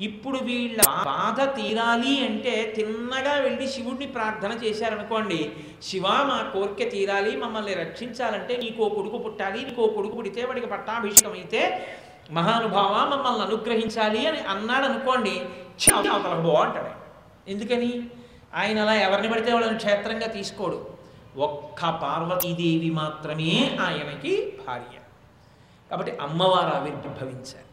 ఇప్పుడు 0.00 0.38
వీళ్ళ 0.38 0.80
బాధ 1.04 1.40
తీరాలి 1.56 2.24
అంటే 2.26 2.74
తిన్నగా 2.76 3.32
వెళ్ళి 3.32 3.68
శివుడిని 3.68 4.12
ప్రార్థన 4.12 4.52
చేశారనుకోండి 4.64 5.52
శివ 5.82 6.02
మా 6.02 6.50
కోరిక 6.54 6.90
తీరాలి 6.92 7.36
మమ్మల్ని 7.36 7.74
రక్షించాలంటే 7.74 8.56
నీకో 8.56 8.88
కొడుకు 8.88 9.18
పుట్టాలి 9.18 9.64
నీకో 9.64 9.86
కొడుకు 9.86 10.14
పుడితే 10.14 10.44
వాడికి 10.44 10.66
పట్టాభిషేకం 10.66 11.32
అయితే 11.32 11.88
మహానుభావ 12.30 12.94
మమ్మల్ని 13.12 13.42
అనుగ్రహించాలి 13.46 14.26
అని 14.26 14.38
అన్నాడు 14.38 14.84
అనుకోండి 14.84 15.34
అవతలకు 15.94 16.40
బో 16.40 16.54
అంటాడు. 16.54 16.90
ఎందుకని? 17.50 18.08
ఆయన 18.54 18.78
అలా 18.78 18.94
ఎవరిని 18.94 19.28
పడితే 19.28 19.52
వాళ్ళని 19.52 19.78
క్షేత్రంగా 19.78 20.26
తీసుకోడు. 20.26 20.91
ఒక్క 21.36 21.80
పార్వతీదేవి 21.80 22.90
మాత్రమే 22.90 23.76
ఆయనకి 23.80 24.58
భార్య. 24.68 24.98
కాబట్టి 25.90 26.12
అమ్మవారు 26.12 26.74
ఆవిర్భవించారు. 26.74 27.72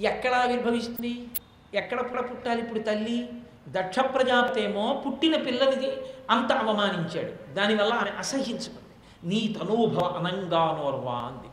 ఎక్కడ 0.00 0.34
ఆవిర్భవిస్తుంది? 0.34 1.28
ఎక్కడ 1.74 2.30
పుట్టాలి 2.30 2.62
ఇప్పుడు 2.62 2.78
తల్లి? 2.78 3.28
దక్ష 3.68 3.98
ప్రజాపతేమో 3.98 5.02
పుట్టిన 5.06 5.36
పిల్లనిది 5.36 5.90
అంత 6.30 6.52
అవమానించాడు. 6.52 7.52
దానివల్ల 7.52 7.92
ఆమె 7.92 8.10
అసహించుకుంది. 8.10 9.28
నీ 9.28 9.56
తనూభవ 9.60 10.06
అనంగానోర్వా 10.06 11.14
అంది. 11.14 11.48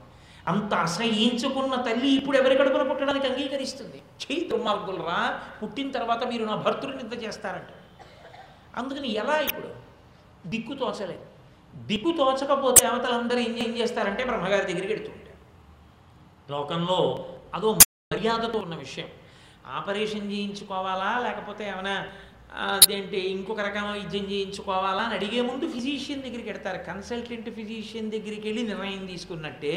అంత 0.47 0.73
అసహించుకున్న 0.73 1.75
తల్లి 1.75 2.07
ఇప్పుడు 2.07 2.37
ఎవరి 2.37 2.55
కడుపున 2.55 2.83
పుట్టడానికి 2.83 3.27
అంగీకరిస్తుంది? 3.27 3.97
చేయి 3.97 4.47
దుర్మార్గులరా 4.47 5.39
పుట్టిన 5.63 5.91
తర్వాత 5.91 6.23
మీరు 6.23 6.45
నా 6.45 6.55
భర్తృని 6.55 6.97
నిద్ర 6.97 7.17
చేస్తారంట. 7.17 7.67
అందుకని 8.75 9.13
ఎలా 9.13 9.39
ఇప్పుడు? 9.39 9.88
దిక్కు 10.45 10.73
తోచలేదు. 10.73 11.25
దిక్కు 11.75 12.11
తోచకపోతే 12.11 12.87
అవతలందరూ 12.87 13.39
ఏం 13.39 13.57
ఏం 13.57 13.77
చేస్తారంటే 13.77 14.23
బ్రహ్మగారి 14.23 14.73
దగ్గరికి 14.73 14.93
వెడుతుంటారు 14.93 15.37
లోకంలో 16.51 17.27
అదో 17.53 17.69
మర్యాదతో 18.13 18.59
ఉన్న 18.59 18.75
విషయం. 18.75 19.09
ఆపరేషన్ 19.67 20.31
చేయించుకోవాలా? 20.31 21.19
లేకపోతే 21.19 21.67
ఏమైనా 21.67 22.07
అదేంటి 22.53 23.17
ఇంకొక 23.17 23.59
రకం 23.59 23.91
వైద్యం 23.91 24.31
చేయించుకోవాలా 24.31 25.03
అని 25.03 25.15
అడిగే 25.15 25.41
ముందు 25.41 25.71
ఫిజీషియన్ 25.71 26.21
దగ్గరికి 26.21 26.49
వెడతారు 26.49 26.77
కన్సల్టెంట్ 26.77 27.49
ఫిజిషియన్ 27.49 28.11
దగ్గరికి 28.11 28.47
వెళ్ళి 28.47 28.63
నిర్ణయం 28.63 29.05
తీసుకున్నట్టే 29.05 29.75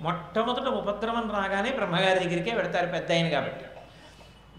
మొట్టమొదట 0.00 0.68
ఉపద్రవం 0.68 1.30
రాగానే 1.30 1.70
బ్రహ్మగారి 1.70 2.20
దగ్గరికే 2.20 2.54
పెడతారు 2.54 2.86
పెద్ద 2.86 3.12
ఆయన 3.12 3.28
కాబట్టి. 3.28 3.64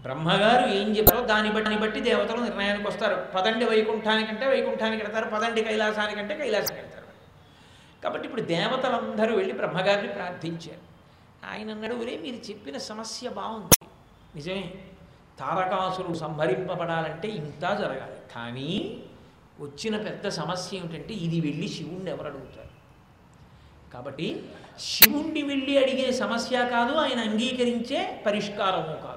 బ్రహ్మగారు 0.04 0.66
ఏం 0.70 0.96
చెప్పారో 0.96 1.26
దాన్ని 1.26 1.52
బట్టి 1.52 1.76
బట్టి 1.76 2.00
దేవతలు 2.00 2.40
నిర్ణయానికి 2.40 2.88
వస్తారు. 2.88 3.26
పదండి 3.34 3.64
వైకుంఠానికంటే 3.64 4.46
వైకుంఠానికి 4.46 5.02
వెళ్తారు 5.02 5.30
పదండి 5.30 5.62
కైలాసానికంటే 5.62 6.38
కైలాసానికి 6.38 6.86
వెళ్తారు. 6.86 7.04
కాబట్టి 8.02 8.26
ఇప్పుడు 8.26 8.42
దేవతలందరూ 8.42 9.36
వెళ్ళి 9.36 9.54
బ్రహ్మగారిని 9.54 10.12
ప్రార్థించారు. 10.12 10.94
ఆయన 11.50 11.70
అన్నాడు 11.70 11.94
ఒరే 11.94 12.18
మీరు 12.18 12.50
చెప్పిన 12.50 12.78
సమస్య 12.78 13.28
బాగుంది. 13.28 13.86
నిజమే. 14.34 14.74
తారకాసులు 15.38 16.14
సంహరింపబడాలంటే 16.14 17.28
ఇంత 17.28 17.62
జరగాలి. 17.62 18.34
కానీ 18.34 19.02
వచ్చిన 19.60 19.96
పెద్ద 19.96 20.28
సమస్య 20.28 20.76
ఏమిటంటే 20.76 21.14
ఇది 21.14 21.40
వెళ్ళి 21.40 21.68
శివుణ్ణి 21.68 22.10
ఎవరు 22.10 22.26
అడుగుతారు? 22.26 22.74
కాబట్టి 23.92 24.44
శివుణ్ణి 24.78 25.42
వెళ్ళి 25.42 25.82
అడిగే 25.82 26.12
సమస్య 26.12 26.68
కాదు 26.70 26.92
ఆయన 26.92 27.18
అంగీకరించే 27.18 28.22
పరిష్కారము 28.26 28.96
కాదు. 29.02 29.13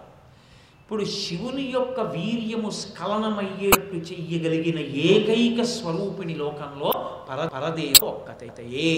ఇప్పుడు 0.89 1.05
శివుని 1.05 1.63
యొక్క 1.71 1.99
వీర్యము 1.99 2.69
స్ఖలనమయ్యేట్టు 2.69 3.95
చెయ్యగలిగిన 3.95 4.79
ఏకైక 4.79 5.63
స్వరూపిణి 5.63 6.35
లోకంలో 6.35 6.91
పర 7.29 7.45
పరదేవ 7.45 8.05
ఒక్కతైతయే 8.05 8.93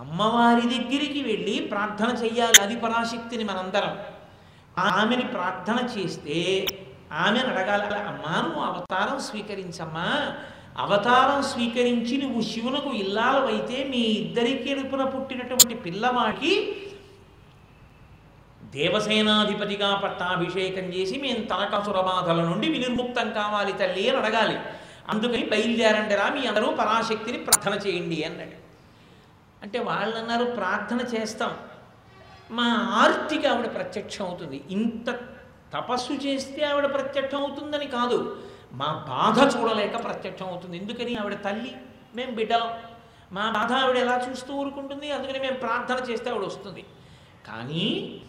అమ్మవారి 0.00 0.60
దగ్గరికి 0.60 1.22
వెళ్ళి 1.22 1.60
ప్రార్థన 1.60 2.24
చెయ్యాలి 2.24 2.60
అది 2.60 2.76
పరాశక్తిని 2.76 3.44
మనందరం. 3.44 3.98
ఆమెని 4.78 5.22
ప్రార్థన 5.22 5.88
చేస్తే 5.98 6.66
ఆమెను 7.12 7.48
అడగాలి 7.48 7.94
అమ్మా 7.94 8.40
నువ్వు 8.42 8.60
అవతారం 8.60 9.20
స్వీకరించమ్మా. 9.20 10.36
అవతారం 10.78 11.42
స్వీకరించి 11.42 12.16
నువ్వు 12.16 12.40
శివునకు 12.40 12.90
ఇల్లాలవైతే 12.90 13.84
మీ 13.84 13.98
ఇద్దరికీ 13.98 14.70
ఎడుపున 14.70 15.04
పుట్టినటువంటి 15.04 15.74
పిల్లవాడికి 15.74 16.52
దేవసేనాధిపతిగా 18.70 20.00
పట్టాభిషేకం 20.04 20.82
చేసి 20.82 21.18
మేము 21.18 21.44
తనకసుర 21.44 22.00
బాధల 22.00 22.42
నుండి 22.42 22.68
వినిర్ముక్తం 22.68 23.32
కావాలి 23.32 23.72
తల్లి 23.72 24.10
అని 24.10 24.18
అడగాలి. 24.18 24.58
అందుకని 25.08 25.44
బయలుదేరండిరా 25.46 26.28
మీ 26.28 26.46
అందరూ 26.46 26.70
పరాశక్తిని 26.70 27.38
ప్రార్థన 27.38 27.88
చేయండి 27.88 28.24
అన్నాడు. 28.24 28.56
అంటే 29.62 29.78
వాళ్ళు 29.78 30.16
అన్నారు 30.16 30.44
ప్రార్థన 30.44 31.00
చేస్తాం. 31.00 31.56
మా 32.50 32.66
ఆర్తికి 32.90 33.46
ఆవిడ 33.46 33.74
ప్రత్యక్షం 33.74 34.24
అవుతుంది. 34.24 34.64
ఇంత 34.70 35.10
తపస్సు 35.74 36.12
చేస్తే 36.12 36.64
ఆవిడ 36.64 36.86
ప్రత్యక్షం 36.94 37.38
అవుతుందని 37.38 37.86
కాదు 37.86 38.36
మా 38.72 39.04
బాధ 39.08 39.56
చూడలేక 39.56 40.04
ప్రత్యక్షం 40.04 40.46
అవుతుంది. 40.46 40.76
ఎందుకని? 40.76 41.14
ఆవిడ 41.14 41.44
తల్లి 41.44 41.76
మేము 42.14 42.30
బిడ్డలం. 42.30 42.70
మా 43.32 43.50
బాధ 43.50 43.72
ఆవిడ 43.72 43.96
ఎలా 43.96 44.26
చూస్తూ 44.30 44.54
ఊరుకుంటుంది? 44.54 45.12
అందుకని 45.12 45.38
మేము 45.38 45.56
ప్రార్థన 45.56 46.10
చేస్తే 46.10 46.30
ఆవిడ 46.30 46.44
వస్తుంది. 46.44 46.84
కానీ 47.46 48.20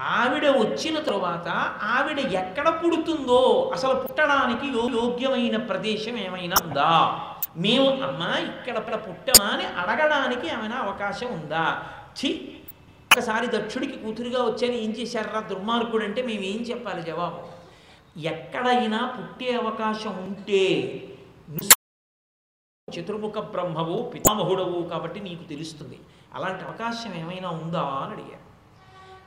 ఆవిడ 0.00 0.46
వచ్చిన 0.48 1.00
తరువాత 1.00 1.48
ఆవిడ 1.82 2.18
ఎక్కడ 2.18 2.80
పుడుతుందో 2.84 3.70
అసలు 3.74 3.94
పుట్టడానికి 3.94 4.66
యో- 4.66 4.92
యోగ్యమైన 4.92 5.56
ప్రదేశం 5.56 6.16
ఏమైనా 6.16 6.56
ఉందా? 6.64 6.90
మేము 7.56 8.02
అమ్మా 8.02 8.38
ఇక్కడ 8.38 8.78
పుట్టమా 8.78 9.46
అని 9.46 9.64
అడగడానికి 9.66 10.48
ఏమైనా 10.48 10.76
అవకాశం 10.76 11.32
ఉందా? 11.32 11.82
ఛీ! 12.12 12.52
ఒకసారి 13.12 13.46
దక్షుడికి 13.46 13.98
కూతురుగా 13.98 14.44
వచ్చాను 14.44 14.72
ఏం 14.72 14.90
చేశారా 14.90 15.40
దుర్మార్గుడు 15.40 16.04
అంటే 16.04 16.22
మేము 16.22 16.42
ఏం 16.42 16.62
చెప్పాలి 16.62 17.02
జవాబు? 17.02 17.40
ఎక్కడైనా 18.18 19.14
పుట్టే 19.18 19.56
అవకాశం 19.56 20.10
ఉంటే 20.10 20.62
చతుర్ముఖ 22.90 23.38
బ్రహ్మవు 23.38 24.10
పితామహుడవు 24.14 24.88
కాబట్టి 24.88 25.20
నీకు 25.20 25.42
తెలుస్తుంది. 25.44 25.98
అలాంటి 26.34 26.64
అవకాశం 26.64 27.14
ఏమైనా 27.14 27.50
ఉందా 27.50 27.80
అని 27.80 28.12
అడిగారు. 28.12 28.45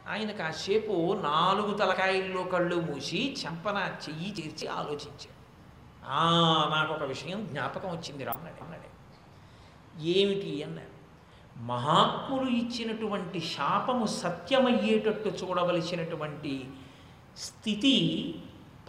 ఆయన 0.10 0.32
కాసేపు 0.32 1.19
నాలుగు 1.24 1.74
తలకాయల్లో 1.74 2.43
కళ్ళు 2.43 2.76
మూసి 2.76 3.36
చెంపన 3.45 3.91
చెయ్యి 4.10 4.34
చేర్చి 4.39 4.67
ఆలోచించాడు. 4.67 5.39
"ఆ, 6.06 6.24
నాకు 6.76 6.93
ఒక 6.93 7.04
విషయం 7.04 7.48
జ్ఞాపకం 7.48 7.89
వచ్చింది 7.89 8.24
రా" 8.24 8.34
అన్నాడు. 8.36 8.63
అన్నాడు. 8.63 8.89
ఏమిటి 10.02 10.63
అన్నాడు. 10.63 11.00
మహాత్ములు 11.62 12.50
ఇచ్చినటువంటి 12.50 13.39
శాపము 13.39 14.06
సత్యమయ్యేటట్టు 14.06 15.30
చూడవలసినటువంటి 15.30 16.69
స్థితి 17.38 18.36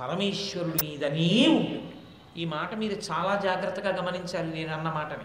పరమేశ్వరుడి 0.01 0.87
మీదనే 0.87 1.47
ఉంటుంది. 1.49 1.95
ఈ 2.37 2.45
మాట 2.45 2.75
మీరు 2.75 2.93
చాలా 2.93 3.37
జాగ్రత్తగా 3.37 3.97
గమనించాలి 3.97 4.55
నేను 4.55 4.75
అన్న 4.75 4.91
మాటని. 4.91 5.25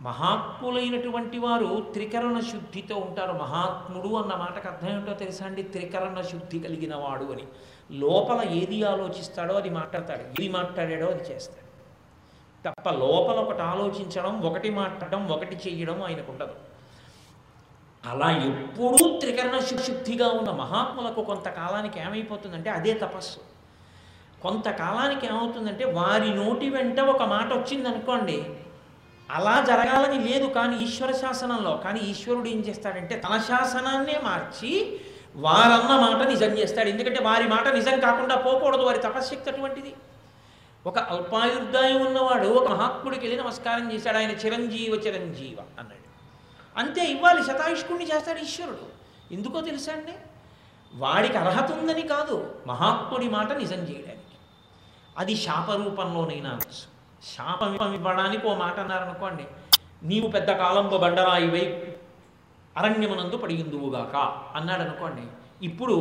మహాత్ములైనటువంటి 0.00 1.38
వారు 1.38 1.86
త్రికరణ 1.92 2.40
శుద్ధితో 2.40 2.96
ఉంటారు. 2.96 3.32
మహాత్ముడు 3.32 4.08
అన్న 4.08 4.34
మాటకు 4.34 4.68
అర్థం 4.68 4.88
ఏంటో 4.88 5.12
తెలుసా 5.14 5.46
అండి? 5.46 5.62
త్రికరణ 5.62 6.20
శుద్ధి 6.20 6.58
కలిగిన 6.58 6.96
వాడు 6.96 7.24
అని. 7.24 7.44
లోపల 7.90 8.48
ఏది 8.48 8.84
ఆలోచిస్తాడో 8.84 9.54
అది 9.54 9.70
మాట్లాడతాడు. 9.70 10.20
ఏది 10.20 10.48
మాట్లాడాడో 10.48 11.06
అది 11.06 11.34
చేస్తాడు. 11.34 11.66
తప్ప 12.68 12.90
లోపల 12.90 13.36
ఒకటి 13.40 13.62
ఆలోచించడం 13.62 14.40
ఒకటి 14.40 14.70
మాట్లాడడం 14.70 15.28
ఒకటి 15.28 15.56
చేయడం 15.56 16.02
ఆయనకు 16.02 16.32
ఉండదు. 16.32 16.54
అలా 18.06 18.30
ఎప్పుడూ 18.30 19.18
త్రికరణ 19.18 19.58
శుద్ధిగా 19.58 20.28
ఉన్న 20.28 20.50
మహాత్ములకు 20.50 21.22
కొంతకాలానికి 21.22 22.00
ఏమైపోతుందంటే 22.00 22.70
అదే 22.70 22.94
తపస్సు. 22.94 23.38
కొంతకాలానికి 24.42 25.26
ఏమవుతుందంటే 25.26 25.84
వారి 25.84 26.34
నోటి 26.34 26.70
వెంట 26.70 27.00
ఒక 27.00 27.22
మాట 27.22 27.52
వచ్చింది 27.52 27.88
అనుకోండి 27.88 28.56
అలా 29.30 29.64
జరగాలని 29.64 30.28
లేదు 30.28 30.46
కానీ 30.46 30.76
ఈశ్వర 30.84 31.12
శాసనంలో 31.12 31.76
కానీ 31.76 32.00
ఈశ్వరుడు 32.00 32.48
ఏం 32.48 32.60
చేస్తాడంటే 32.60 33.22
తన 33.28 33.38
శాసనాన్నే 33.38 34.20
మార్చి 34.24 35.00
వారన్న 35.36 36.00
మాట 36.00 36.28
నిజం 36.28 36.58
చేస్తాడు. 36.58 36.88
ఎందుకంటే 36.88 37.22
వారి 37.22 37.48
మాట 37.48 37.68
నిజం 37.68 38.00
కాకుండా 38.00 38.36
పోకూడదు 38.36 38.82
వారి 38.82 38.98
తపశక్తి 38.98 39.50
అటువంటిది. 39.50 39.94
ఒక 40.86 40.98
అల్పాయుర్దాయం 40.98 42.06
ఉన్నవాడు 42.06 42.48
ఒక 42.48 42.68
మహాత్ముడికి 42.68 43.26
వెళ్ళి 43.26 43.42
నమస్కారం 43.42 43.92
చేశాడు 43.92 44.16
ఆయన 44.16 44.30
చిరంజీవ 44.30 44.94
చిరంజీవ 44.94 45.58
అన్నాడు. 45.78 46.06
అంతే 46.78 47.04
ఇవ్వాలి 47.04 47.44
శతాయుష్కుణ్ణి 47.44 48.04
చేస్తాడు 48.04 48.38
ఈశ్వరుడు. 48.38 48.86
ఎందుకో 49.34 49.60
తెలుసా 49.60 49.92
అండి? 49.92 50.12
వాడికి 50.94 51.38
అర్హత 51.38 51.72
ఉందని 51.72 52.02
కాదు 52.02 52.54
మహాత్ముడి 52.66 53.28
మాట 53.28 53.52
నిజం 53.52 53.78
చేయడానికి. 53.78 54.36
అది 55.18 55.36
శాపరూపంలోనైనా 55.36 56.50
అనొచ్చు 56.50 56.95
శాపం 57.26 57.72
ఇవ్వడానికి 57.94 58.44
ఓ 58.46 58.54
మాట 58.54 58.76
అన్నారనుకోండి 58.80 59.44
నీవు 60.02 60.28
పెద్ద 60.28 60.50
కాలంబ 60.58 60.94
బండరాయివై 60.96 61.64
అరణ్యమునందు 62.76 63.36
పడియుందువుగాక 63.36 64.16
అన్నాడు 64.54 64.82
అనుకోండి 64.82 65.24
ఇప్పుడు 65.62 65.94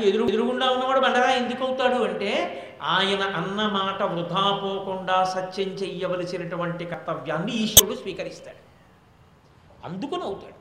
ఎదురు 0.00 0.24
ఎదురుగుండా 0.24 0.66
ఉన్నవాడు 0.70 1.00
బండరా 1.00 1.28
ఎందుకు 1.32 1.62
అవుతాడు 1.64 1.98
అంటే 2.04 2.30
ఆయన 2.94 3.22
అన్న 3.36 3.60
మాట 3.76 4.02
వృధా 4.12 4.44
పోకుండా 4.62 5.24
సత్యం 5.34 5.70
చెయ్యవలసినటువంటి 5.82 6.84
కర్తవ్యాన్ని 6.84 7.52
ఈశ్వరుడు 7.62 7.96
స్వీకరిస్తాడు. 8.00 8.60
అందుకుని 9.84 10.22
అవుతాడు 10.22 10.58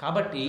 కాబట్టి 0.00 0.44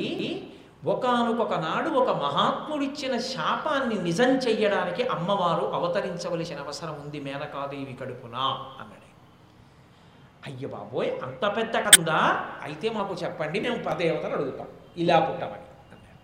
ఒకనొక 0.85 1.53
నాడు 1.53 1.89
ఒక 1.89 2.09
మహాత్ముడిచ్చిన 2.09 3.17
శాపాన్ని 3.17 4.03
నిజం 4.03 4.29
చెయ్యడానికి 4.29 5.03
అమ్మవారు 5.03 5.65
అవతరించవలసిన 5.65 6.59
అవసరం 6.59 6.93
ఉంది 6.93 7.19
మేనకాదేవి 7.19 7.93
కడుపున 7.93 8.35
అన్నాడు. 8.79 9.07
అయ్య 10.47 10.67
బాబోయ్ 10.67 11.11
అంత 11.11 11.57
పెద్ద 11.57 11.75
కథ 11.75 12.09
అయితే 12.63 12.89
మాకు 12.89 13.13
చెప్పండి 13.13 13.59
మేము 13.59 13.83
పదేవతలు 13.83 14.33
అడుగుతాం. 14.33 14.67
ఇలా 14.97 15.19
పుట్టమని 15.19 15.67
అన్నాడు. 15.93 16.19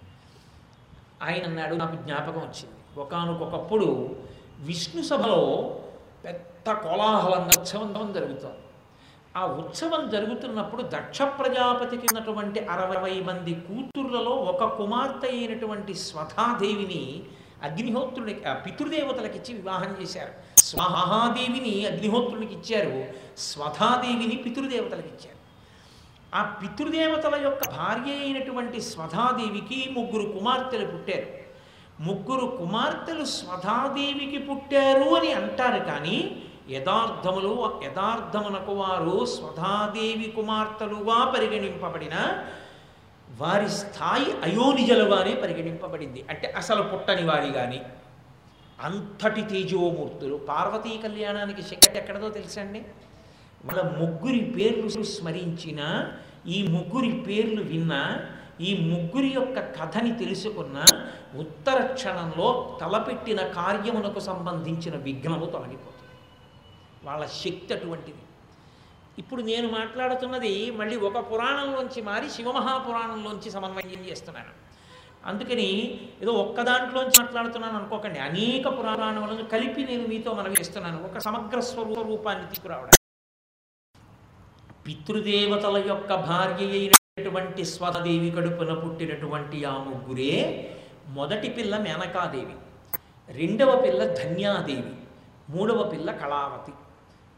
ఆయన 1.24 1.44
అన్నాడు 1.46 1.76
నాకు 1.76 1.96
జ్ఞాపకం 1.96 2.40
వచ్చింది. 2.40 3.00
ఒకనొకప్పుడు 3.00 4.16
విష్ణు 4.60 5.04
సభలో 5.04 5.76
పెద్ద 6.26 6.72
కోలాహలంగా 6.72 7.52
ఉత్సవం 7.60 8.14
జరుగుతుంది. 8.14 8.63
ఆ 9.38 9.46
ఉత్సవం 9.46 10.10
జరుగుతున్నప్పుడు 10.10 10.82
దక్ష 10.82 11.22
ప్రజాపతికి 11.22 12.08
ఉన్నటువంటి 12.12 12.60
అరవై 12.60 13.20
మంది 13.20 13.54
కూతుర్లలో 13.54 14.32
ఒక 14.32 14.64
కుమార్తె 14.64 15.28
అయినటువంటి 15.28 15.94
స్వధాదేవిని 15.94 17.24
అగ్నిహోత్రుడికి 17.64 18.42
పితృదేవతలకు 18.66 19.36
ఇచ్చి 19.36 19.54
వివాహం 19.54 19.96
చేశారు. 20.02 20.34
స్వహాదేవిని 20.60 21.86
అగ్నిహోత్రునికి 21.86 22.54
ఇచ్చారు 22.54 23.06
స్వధాదేవిని 23.38 24.36
పితృదేవతలకు 24.36 25.08
ఇచ్చారు. 25.08 25.40
ఆ 26.36 26.42
పితృదేవతల 26.44 27.36
యొక్క 27.44 27.70
భార్య 27.70 28.12
అయినటువంటి 28.12 28.82
స్వధాదేవికి 28.82 29.92
ముగ్గురు 29.92 30.32
కుమార్తెలు 30.32 30.86
పుట్టారు. 30.86 31.28
ముగ్గురు 32.00 32.46
కుమార్తెలు 32.46 33.26
స్వధాదేవికి 33.26 34.38
పుట్టారు 34.38 35.10
అని 35.16 35.32
అంటారు 35.32 35.84
కానీ 35.84 36.44
యథార్థములు 36.70 37.80
యథార్థమునకు 37.84 38.72
వారు 38.72 39.26
స్వధాదేవి 39.26 40.32
కుమార్తెలుగా 40.36 41.32
పరిగణింపబడిన 41.32 42.46
వారి 43.40 43.70
స్థాయి 43.70 44.32
అయోనిజలుగానే 44.44 45.34
పరిగణింపబడింది. 45.34 46.26
అంటే 46.30 46.48
అసలు 46.48 46.84
పుట్టని 46.84 47.26
వారి 47.26 47.54
కానీ 47.54 47.82
అంతటి 48.82 49.42
తేజోమూర్తులు. 49.42 50.36
పార్వతీ 50.36 50.98
కళ్యాణానికి 50.98 51.62
శక్తి 51.62 51.98
ఎక్కడదో 51.98 52.30
తెలుసండి? 52.30 52.86
వాళ్ళ 53.66 53.82
ముగ్గురి 53.82 54.40
పేర్లు 54.40 55.04
స్మరించిన 55.04 56.12
ఈ 56.48 56.68
ముగ్గురి 56.68 57.12
పేర్లు 57.12 57.64
విన్నా 57.64 58.20
ఈ 58.62 58.94
ముగ్గురి 58.94 59.34
యొక్క 59.36 59.60
కథని 59.60 60.12
తెలుసుకున్న 60.12 60.86
ఉత్తర 61.36 61.86
క్షణంలో 61.86 62.78
తలపెట్టిన 62.82 63.42
కార్యమునకు 63.42 64.20
సంబంధించిన 64.20 64.96
విఘ్నము 64.96 65.46
తొలగిపోతుంది 65.46 65.93
వాళ్ళ 67.04 67.26
శక్తి 67.26 67.74
అటువంటిది. 67.74 68.22
ఇప్పుడు 69.20 69.42
నేను 69.42 69.68
మాట్లాడుతున్నది 69.72 70.72
మళ్ళీ 70.72 70.98
ఒక 70.98 71.32
పురాణంలోంచి 71.32 72.02
మారి 72.02 72.30
శివమహాపురాణంలోంచి 72.30 73.52
సమన్వయం 73.52 74.04
చేస్తున్నాను. 74.10 74.54
అందుకని 75.26 75.68
ఏదో 76.22 76.32
ఒక్క 76.32 76.62
దాంట్లోంచి 76.62 77.22
మాట్లాడుతున్నాను 77.22 77.76
అనుకోకండి. 77.78 78.20
అనేక 78.20 78.80
పురాణాలను 78.80 79.44
కలిపి 79.44 79.84
నేను 79.84 80.08
మీతో 80.08 80.34
మనం 80.34 80.52
చేస్తున్నాను. 80.52 81.04
ఒక 81.04 81.18
సమగ్ర 81.18 81.60
స్వరూప 81.60 82.00
రూపాన్ని 82.00 82.50
తీసుకురావడం 82.50 82.98
పితృదేవతల 84.88 85.78
యొక్క 85.88 86.16
భార్య 86.16 86.66
అయినటువంటి 86.72 87.66
స్వదేవి 87.66 88.30
కడుపున 88.32 88.74
పుట్టినటువంటి 88.74 89.66
ఆ 89.66 89.78
ముగ్గురే 89.78 90.34
మొదటి 91.08 91.50
పిల్ల 91.50 91.78
మేనకాదేవి. 91.78 92.56
రెండవ 93.34 93.82
పిల్ల 93.82 94.14
ధన్యాదేవి. 94.14 94.94
మూడవ 95.50 95.84
పిల్ల 95.84 96.12
కళావతి. 96.12 96.74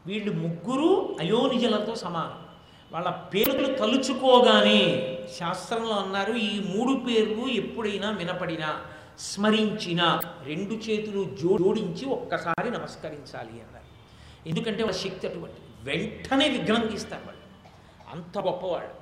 వీళ్ళు 0.06 0.32
ముగ్గురు 0.32 1.16
అయోనిజలతో 1.20 1.94
సమానం. 1.94 2.46
వాళ్ళ 2.92 3.10
పేర్లు 3.10 3.78
తలుచుకోగానే 3.78 5.18
శాస్త్రంలో 5.38 5.96
అన్నారు 5.96 6.32
ఈ 6.32 6.76
మూడు 6.76 7.00
పేర్లు 7.00 7.48
ఎప్పుడైనా 7.48 8.10
వినపడినా 8.10 8.80
స్మరించిన 9.18 10.20
రెండు 10.44 10.72
చేతులు 10.72 11.24
జోడించి 11.24 12.04
ఒక్కసారి 12.06 12.70
నమస్కరించాలి 12.70 13.50
అన్నారు. 13.50 13.86
ఎందుకంటే 14.48 14.82
వాళ్ళ 14.82 14.96
శక్తి 14.96 15.28
అటువంటి 15.28 15.54
వెంటనే 15.82 16.48
విఘ్నం 16.48 16.86
తీస్తారు 16.86 17.22
వాళ్ళు. 17.26 17.42
అంత 18.12 18.38
గొప్పవాళ్ళు. 18.38 18.94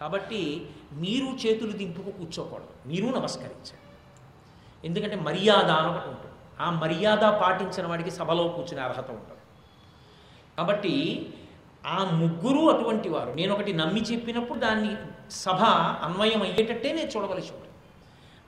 కాబట్టి 0.00 0.66
మీరు 0.92 1.46
చేతులు 1.46 1.72
దింపుకు 1.72 2.10
కూర్చోకూడదు. 2.10 2.88
మీరు 2.88 3.06
నమస్కరించండి. 3.06 3.96
ఎందుకంటే 4.86 5.16
మర్యాద 5.16 5.70
అని 5.70 5.88
ఒకటి 5.88 6.08
ఉంటుంది. 6.08 6.34
ఆ 6.60 6.70
మర్యాద 6.70 7.40
పాటించిన 7.40 7.86
వాడికి 7.86 8.10
సభలో 8.10 8.48
కూర్చునే 8.48 8.82
అర్హత 8.82 9.10
ఉంటుంది. 9.10 9.39
కాబట్టి 10.60 10.94
ఆ 11.86 11.98
ముగ్గురు 12.04 12.62
అటువంటి 12.70 13.08
వారు 13.08 13.30
నేను 13.30 13.52
ఒకటి 13.54 13.72
నమ్మి 13.72 14.00
చెప్పినప్పుడు 14.00 14.58
దాన్ని 14.58 14.96
సభ 15.30 15.62
అన్వయం 16.06 16.42
అయ్యేటట్టే 16.42 16.92
నేను 16.92 17.10
చూడవలసి 17.10 17.50
ఉంటుంది. 17.52 17.76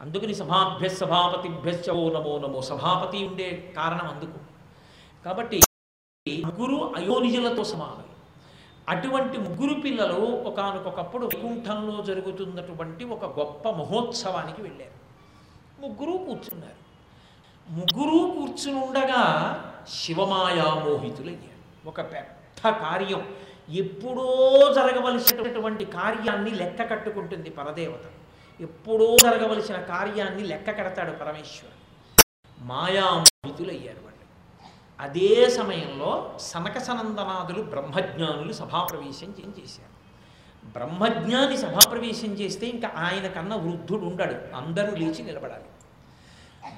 అందుకని 0.00 0.34
సభాభ్య 0.34 0.88
సభాపతిభ్యశ్చ 0.88 1.90
ఓ 1.90 2.12
నమో 2.12 2.38
నమో 2.38 2.62
సభాపతి 2.62 3.18
ఉండే 3.26 3.74
కారణం 3.76 4.06
అందుకు. 4.08 4.38
కాబట్టి 5.24 5.60
ముగ్గురు 6.46 6.94
అయోనిజులతో 6.96 7.64
సమానం. 7.64 8.08
అటువంటి 8.88 9.38
ముగ్గురు 9.38 9.80
పిల్లలు 9.80 10.20
ఒకనకొకప్పుడు 10.48 11.26
వైకుంఠంలో 11.26 12.02
జరుగుతున్నటువంటి 12.02 13.04
ఒక 13.04 13.24
గొప్ప 13.38 13.70
మహోత్సవానికి 13.70 14.62
వెళ్ళారు. 14.62 14.96
ముగ్గురు 15.82 16.18
కూర్చున్నారు. 16.24 16.80
ముగ్గురు 17.70 18.18
కూర్చుని 18.34 18.78
ఉండగా 18.86 19.22
శివమాయా 19.88 20.68
ఒక 21.86 22.00
పెద్ద 22.00 22.70
కార్యం 22.70 23.34
ఎప్పుడో 23.70 24.58
జరగవలసినటువంటి 24.74 25.84
కార్యాన్ని 25.84 26.50
లెక్క 26.50 26.90
కట్టుకుంటుంది 26.90 27.50
పరదేవత. 27.50 28.10
ఎప్పుడో 28.60 29.16
జరగవలసిన 29.22 29.76
కార్యాన్ని 29.76 30.42
లెక్క 30.42 30.70
కడతాడు 30.70 31.10
పరమేశ్వరుడు. 31.10 31.82
మాయామోహితులయ్యారు 32.60 33.98
వాళ్ళు. 34.04 34.12
అదే 35.00 35.50
సమయంలో 35.50 36.34
సనక 36.40 36.78
సనందనాదులు 36.78 37.62
బ్రహ్మజ్ఞానులు 37.62 38.52
సభాప్రవేశం 38.52 39.34
చేశారు. 39.38 40.02
బ్రహ్మజ్ఞాని 40.66 41.56
సభాప్రవేశం 41.56 42.28
చేస్తే 42.28 42.66
ఇంకా 42.66 42.90
ఆయన 42.96 43.26
కన్నా 43.26 43.56
వృద్ధుడు 43.56 44.04
ఉండడు. 44.04 44.56
అందరూ 44.56 44.96
లేచి 44.96 45.22
నిలబడాలి. 45.22 45.64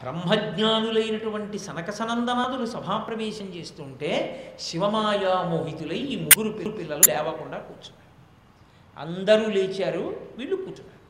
బ్రహ్మజ్ఞానులైనటువంటి 0.02 1.58
సనక 1.58 1.90
సనందనాదులు 1.90 2.66
సభాప్రవేశం 2.66 3.44
చేస్తుంటే 3.44 4.10
శివమాయామోహితులై 4.60 5.96
ఈ 5.96 6.16
ముగ్గురు 6.16 6.50
పిల్ల 6.50 6.70
పిల్లలు 6.70 7.02
లేవకుండా 7.08 7.58
కూర్చున్నారు. 7.58 8.10
అందరూ 8.96 9.50
లేచారు 9.50 10.32
వీళ్ళు 10.38 10.56
కూర్చున్నారు. 10.56 11.00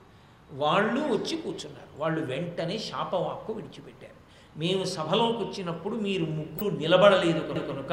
వాళ్ళు 0.52 1.00
వచ్చి 1.00 1.36
కూర్చున్నారు. 1.36 1.88
వాళ్ళు 1.96 2.20
వెంటనే 2.20 2.78
శాపవాక్కు 2.78 3.52
విడిచిపెట్టారు. 3.52 4.14
మేము 4.56 4.84
సభలోకి 4.84 5.44
వచ్చినప్పుడు 5.44 5.96
మీరు 5.96 6.24
ముగ్గురు 6.24 6.76
నిలబడలేదు 6.76 7.40
కనుక 7.40 7.66
కనుక 7.70 7.92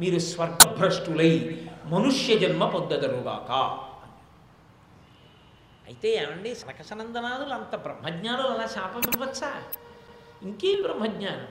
మీరు 0.00 0.18
స్వర్గభ్రష్టులై 0.18 1.60
మనుష్య 1.86 2.38
జన్మ 2.38 2.64
పొందదరుగాక 2.64 3.52
అయితే 5.86 6.08
ఏమండి 6.14 6.54
సనకసనందనాదులు 6.54 7.54
అంత 7.54 7.76
బ్రహ్మజ్ఞానులు 7.76 8.48
అలా 8.48 8.66
శాపం 8.66 9.02
ఇవ్వచ్చా 9.14 9.62
ఇంకేం 10.42 10.82
బ్రహ్మజ్ఞానం? 10.82 11.46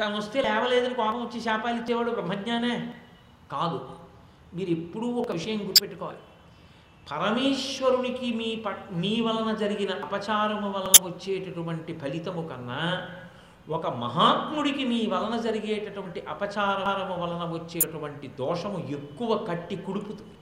తను 0.00 0.16
వస్తే 0.16 0.42
లేవలేదని 0.42 0.94
కోపం 0.94 1.26
వచ్చి 1.26 1.40
శాపాలు 1.40 1.76
ఇచ్చేవాడు 1.76 2.10
బ్రహ్మజ్ఞానే 2.10 2.94
కాదు. 3.52 3.88
మీరు 4.54 4.70
ఎప్పుడూ 4.70 5.06
ఒక 5.06 5.32
విషయం 5.32 5.68
గుర్తుపెట్టుకోవాలి. 5.68 6.18
పరమేశ్వరునికి 7.10 8.34
మీ 8.34 8.62
ప 8.66 8.68
మీ 8.92 9.20
వలన 9.20 9.54
జరిగిన 9.54 9.90
అపచారము 9.90 10.70
వలన 10.70 11.08
వచ్చేటటువంటి 11.08 11.98
ఫలితము 11.98 12.48
కన్నా 12.48 13.08
ఒక 13.68 13.86
మహాత్ముడికి 13.86 14.84
మీ 14.84 15.06
వలన 15.06 15.40
జరిగేటటువంటి 15.40 16.20
అపచారము 16.20 17.22
వలన 17.22 17.52
వచ్చేటటువంటి 17.52 18.28
దోషము 18.28 18.88
ఎక్కువ 18.90 19.36
కట్టి 19.36 19.76
కుడుపుతుంది. 19.76 20.34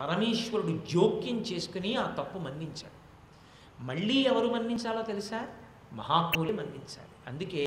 పరమేశ్వరుడు 0.00 0.80
జోక్యం 0.90 1.36
చేసుకుని 1.40 1.96
ఆ 1.96 2.06
తప్పు 2.06 2.38
మన్నించాడు. 2.38 3.04
మళ్ళీ 3.82 4.14
ఎవరు 4.14 4.48
మన్నించాలో 4.48 5.02
తెలుసా? 5.02 5.46
మహాత్ములు 5.94 6.52
మన్నించాలి. 6.52 7.14
అందుకే 7.26 7.64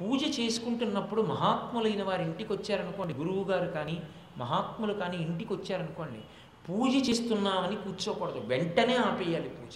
పూజ 0.00 0.40
చేసుకుంటున్నప్పుడు 0.40 1.22
మహాత్ములైన 1.22 2.02
వారి 2.02 2.22
ఇంటికి 2.22 2.52
వచ్చారనుకోండి 2.52 3.14
గురువు 3.14 3.44
గారు 3.50 3.68
కానీ 3.72 4.02
మహాత్ములు 4.38 4.92
కానీ 4.92 5.16
ఇంటికి 5.16 5.52
వచ్చారనుకోండి 5.52 6.20
పూజ 6.68 7.10
చేస్తున్నామని 7.10 7.76
కూర్చోకూడదు. 7.76 8.38
వెంటనే 8.38 8.96
ఆపేయాలి 8.96 9.48
పూజ. 9.48 9.74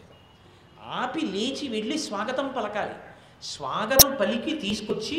ఆపి 0.87 1.20
లేచి 1.20 1.68
వెళ్ళి 1.68 1.98
స్వాగతం 1.98 2.48
పలకాలి. 2.56 2.94
స్వాగతం 3.42 4.16
పలికి 4.20 4.52
తీసుకొచ్చి 4.58 5.18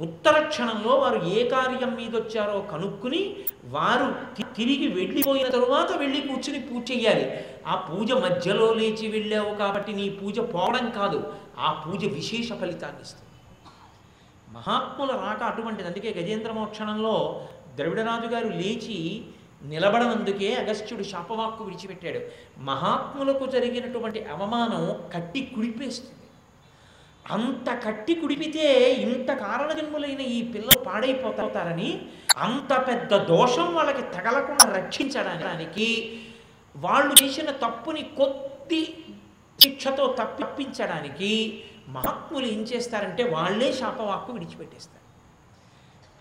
ఉత్తర 0.00 0.36
క్షణంలో 0.42 0.92
వారు 0.96 1.18
ఏ 1.26 1.48
కార్యం 1.48 1.94
మీద 1.94 2.12
వచ్చారో 2.16 2.60
కనుక్కుని 2.60 3.36
వారు 3.64 4.06
తిరిగి 4.58 4.86
వెళ్ళిపోయిన 4.88 5.48
తరువాత 5.48 5.90
వెళ్ళి 5.92 6.20
కూర్చుని 6.20 6.60
పూజ 6.60 6.90
చెయ్యాలి. 6.90 7.26
ఆ 7.66 7.74
పూజ 7.88 8.12
మధ్యలో 8.12 8.74
లేచి 8.74 9.08
వెళ్ళావు 9.08 9.54
కాబట్టి 9.54 9.92
నీ 9.92 10.06
పూజ 10.10 10.38
పోవడం 10.38 10.90
కాదు 10.90 11.32
ఆ 11.58 11.72
పూజ 11.82 12.04
విశేష 12.04 12.48
ఫలితాన్ని 12.52 13.02
ఇస్తుంది. 13.02 13.26
మహాత్ముల 14.52 15.10
రాక 15.10 15.42
అటువంటిది. 15.42 15.88
అందుకే 15.88 16.12
గజేంద్ర 16.20 16.52
మోక్షణంలో 16.52 17.46
ద్రవిడరాజు 17.76 18.26
గారు 18.26 18.48
లేచి 18.48 19.24
నిలబడనందుకే 19.64 20.54
అగస్త్యుడు 20.54 21.02
శాపవాక్కు 21.02 21.64
విడిచిపెట్టాడు. 21.64 22.20
మహాత్ములకు 22.60 23.46
జరిగినటువంటి 23.46 24.24
అవమానం 24.24 24.84
కట్టి 25.14 25.40
కుడిపేస్తుంది 25.54 26.19
అంత 27.30 27.82
కట్టి 27.86 28.14
కుడిపితే 28.14 28.92
ఇంత 28.92 29.32
కారణజన్ములైన 29.32 30.20
ఈ 30.20 30.42
పిల్లలు 30.42 30.84
పాడైపోతారని 30.84 32.08
అంత 32.36 32.88
పెద్ద 32.88 33.16
దోషం 33.16 33.74
వాళ్ళకి 33.74 34.02
తగలకుండా 34.02 34.76
రక్షించడానికి 34.76 36.20
వాళ్ళు 36.76 37.14
చేసిన 37.22 37.50
తప్పుని 37.50 38.02
కొద్ది 38.02 39.04
శిక్షతో 39.60 40.16
తప్పించడానికి 40.18 41.64
మహాత్ములు 41.88 42.46
ఏం 42.46 42.62
చేస్తారంటే 42.62 43.24
వాళ్ళే 43.24 43.72
శాపవాక్కు 43.72 44.32
విడిచిపెట్టేస్తారు. 44.32 45.00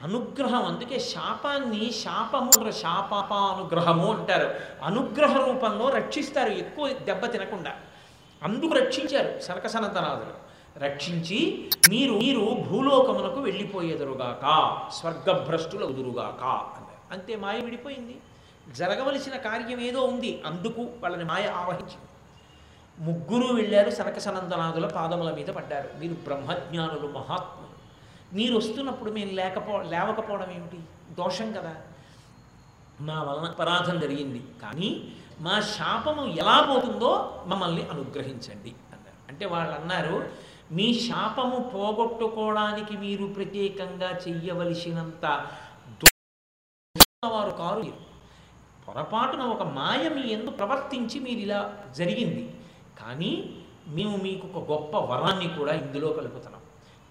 అనుగ్రహం 0.03 0.65
అందుకే 0.65 0.99
శాపాన్ని 0.99 1.91
శాపము 1.91 2.71
శాపానుగ్రహము 2.71 4.13
అంటారు. 4.13 4.55
అనుగ్రహ 4.83 5.45
రూపంలో 5.45 5.89
రక్షిస్తారు 5.89 6.49
ఎక్కువ 6.49 6.89
దెబ్బ 6.89 7.25
తినకుండా. 7.25 7.75
అందుకు 8.43 8.73
రక్షించారు 8.73 9.39
సనకసనంతనాథులు 9.39 10.48
రక్షించి 10.81 11.69
మీరు 11.89 12.13
మీరు 12.13 12.65
భూలోకమునకు 12.69 13.39
వెళ్ళిపోయేదురుగాక 13.41 14.77
స్వర్గభ్రష్టుల 14.91 15.83
ఉదురుగాక 15.83 16.43
అన్నారు. 16.43 17.13
అంతే 17.13 17.35
మాయ 17.35 17.59
విడిపోయింది. 17.59 18.17
జరగవలసిన 18.75 19.35
కార్యం 19.35 19.79
ఏదో 19.79 20.01
ఉంది. 20.01 20.43
అందుకు 20.45 20.81
వాళ్ళని 20.81 21.23
మాయ 21.23 21.45
ఆవహించింది. 21.45 22.09
ముగ్గురు 22.99 23.53
వెళ్ళారు 23.53 23.89
సనకసనందనాథుల 23.89 24.87
పాదముల 24.87 25.31
మీద 25.31 25.47
పడ్డారు. 25.47 25.89
మీరు 25.99 26.13
బ్రహ్మజ్ఞానులు 26.13 27.07
మహాత్ములు. 27.07 27.69
మీరు 28.35 28.57
వస్తున్నప్పుడు 28.57 29.11
మేము 29.11 29.31
లేకపో 29.31 29.81
లేవకపోవడం 29.81 30.51
ఏమిటి? 30.51 30.79
దోషం 31.13 31.51
కదా. 31.51 31.75
మా 33.01 33.23
వలన 33.23 33.45
అపరాధం 33.45 33.99
జరిగింది. 33.99 34.43
కానీ 34.61 35.13
మా 35.39 35.61
శాపము 35.61 36.25
ఎలా 36.25 36.73
పోతుందో 36.73 37.43
మమ్మల్ని 37.45 37.83
అనుగ్రహించండి 37.83 38.69
అన్నారు. 38.69 39.31
అంటే 39.31 39.45
వాళ్ళు 39.45 39.75
అన్నారు 39.75 40.48
మీ 40.71 40.99
శాపము 40.99 41.57
పోగొట్టుకోవడానికి 41.69 42.97
మీరు 42.97 43.25
ప్రత్యేకంగా 43.25 44.09
చెయ్యవలసినంత 44.17 45.25
వారు 47.25 47.49
కారు 47.49 47.79
మీరు. 47.79 47.99
పొరపాటున 48.87 49.41
ఒక 49.41 49.63
మాయ 49.63 50.09
మీ 50.09 50.21
ఎందుకు 50.21 50.55
ప్రవర్తించి 50.55 51.19
మీరు 51.19 51.39
ఇలా 51.39 51.89
జరిగింది. 51.95 52.43
కానీ 52.99 53.31
మేము 53.87 54.17
మీకు 54.17 54.47
ఒక 54.47 54.71
గొప్ప 54.71 54.97
వరాన్ని 54.97 55.47
కూడా 55.57 55.73
ఇందులో 55.73 56.07
కలుపుతున్నాం. 56.13 56.61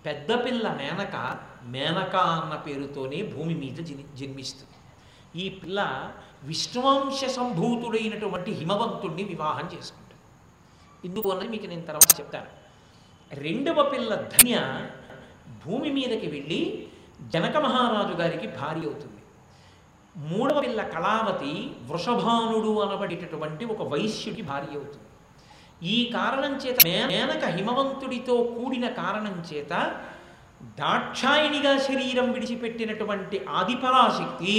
పెద్ద 0.06 0.44
పిల్ల 0.44 0.68
మేనక 0.68 1.16
మేనక 1.62 2.16
అన్న 2.16 2.54
పేరుతోనే 2.54 3.22
భూమి 3.22 3.54
మీద 3.54 3.76
జన్మిస్తుంది. 4.20 4.76
ఈ 5.42 5.48
పిల్ల 5.48 6.12
విష్ణువంశ 6.42 7.24
సంభూతుడైనటువంటి 7.24 8.50
హిమవంతుణ్ణి 8.50 9.24
వివాహం 9.24 9.66
చేసుకుంటుంది. 9.74 10.22
ఎందుకు 11.08 11.30
అన్నది 11.30 11.48
మీకు 11.48 11.66
నేను 11.66 11.82
తర్వాత 11.82 12.20
చెప్తాను. 12.20 12.67
రెండవ 13.32 13.82
పిల్ల 13.82 14.14
ధన్య 14.14 14.56
భూమి 15.62 15.90
మీదకి 15.92 16.26
వెళ్ళి 16.26 16.88
జనక 17.32 17.56
మహారాజు 17.56 18.14
గారికి 18.20 18.46
భార్య 18.46 18.84
అవుతుంది. 18.86 19.22
మూడవ 20.16 20.60
పిల్ల 20.60 20.82
కళావతి 20.82 21.52
వృషభానుడు 21.88 22.72
అనబడేటటువంటి 22.84 23.64
ఒక 23.64 23.82
వైశ్యుడికి 23.92 24.42
భార్య 24.42 24.74
అవుతుంది. 24.76 25.04
ఈ 25.82 26.10
కారణం 26.14 26.54
చేత 26.56 26.76
మేనక 26.86 27.44
హిమవంతుడితో 27.56 28.36
కూడిన 28.36 28.86
కారణం 28.88 29.36
చేత 29.50 29.72
దాక్షాయినిగా 30.78 31.78
శరీరం 31.78 32.32
విడిచిపెట్టినటువంటి 32.32 33.44
ఆదిపరాశక్తి 33.48 34.54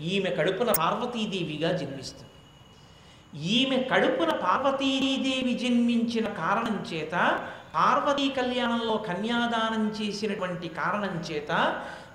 ఈమె 0.00 0.30
కడుపున 0.30 0.72
పార్వతీదేవిగా 0.72 1.70
జన్మిస్తుంది. 1.72 2.28
ఈమె 3.54 3.78
కడుపున 3.92 4.30
పార్వతీదేవి 4.44 5.54
జన్మించిన 5.54 6.26
కారణం 6.42 6.76
చేత 6.92 7.14
పార్వతీ 7.74 8.28
కళ్యాణంలో 8.28 8.96
కన్యాదానం 9.08 9.84
చేసినటువంటి 9.98 10.68
కారణం 10.68 11.14
చేత 11.30 11.50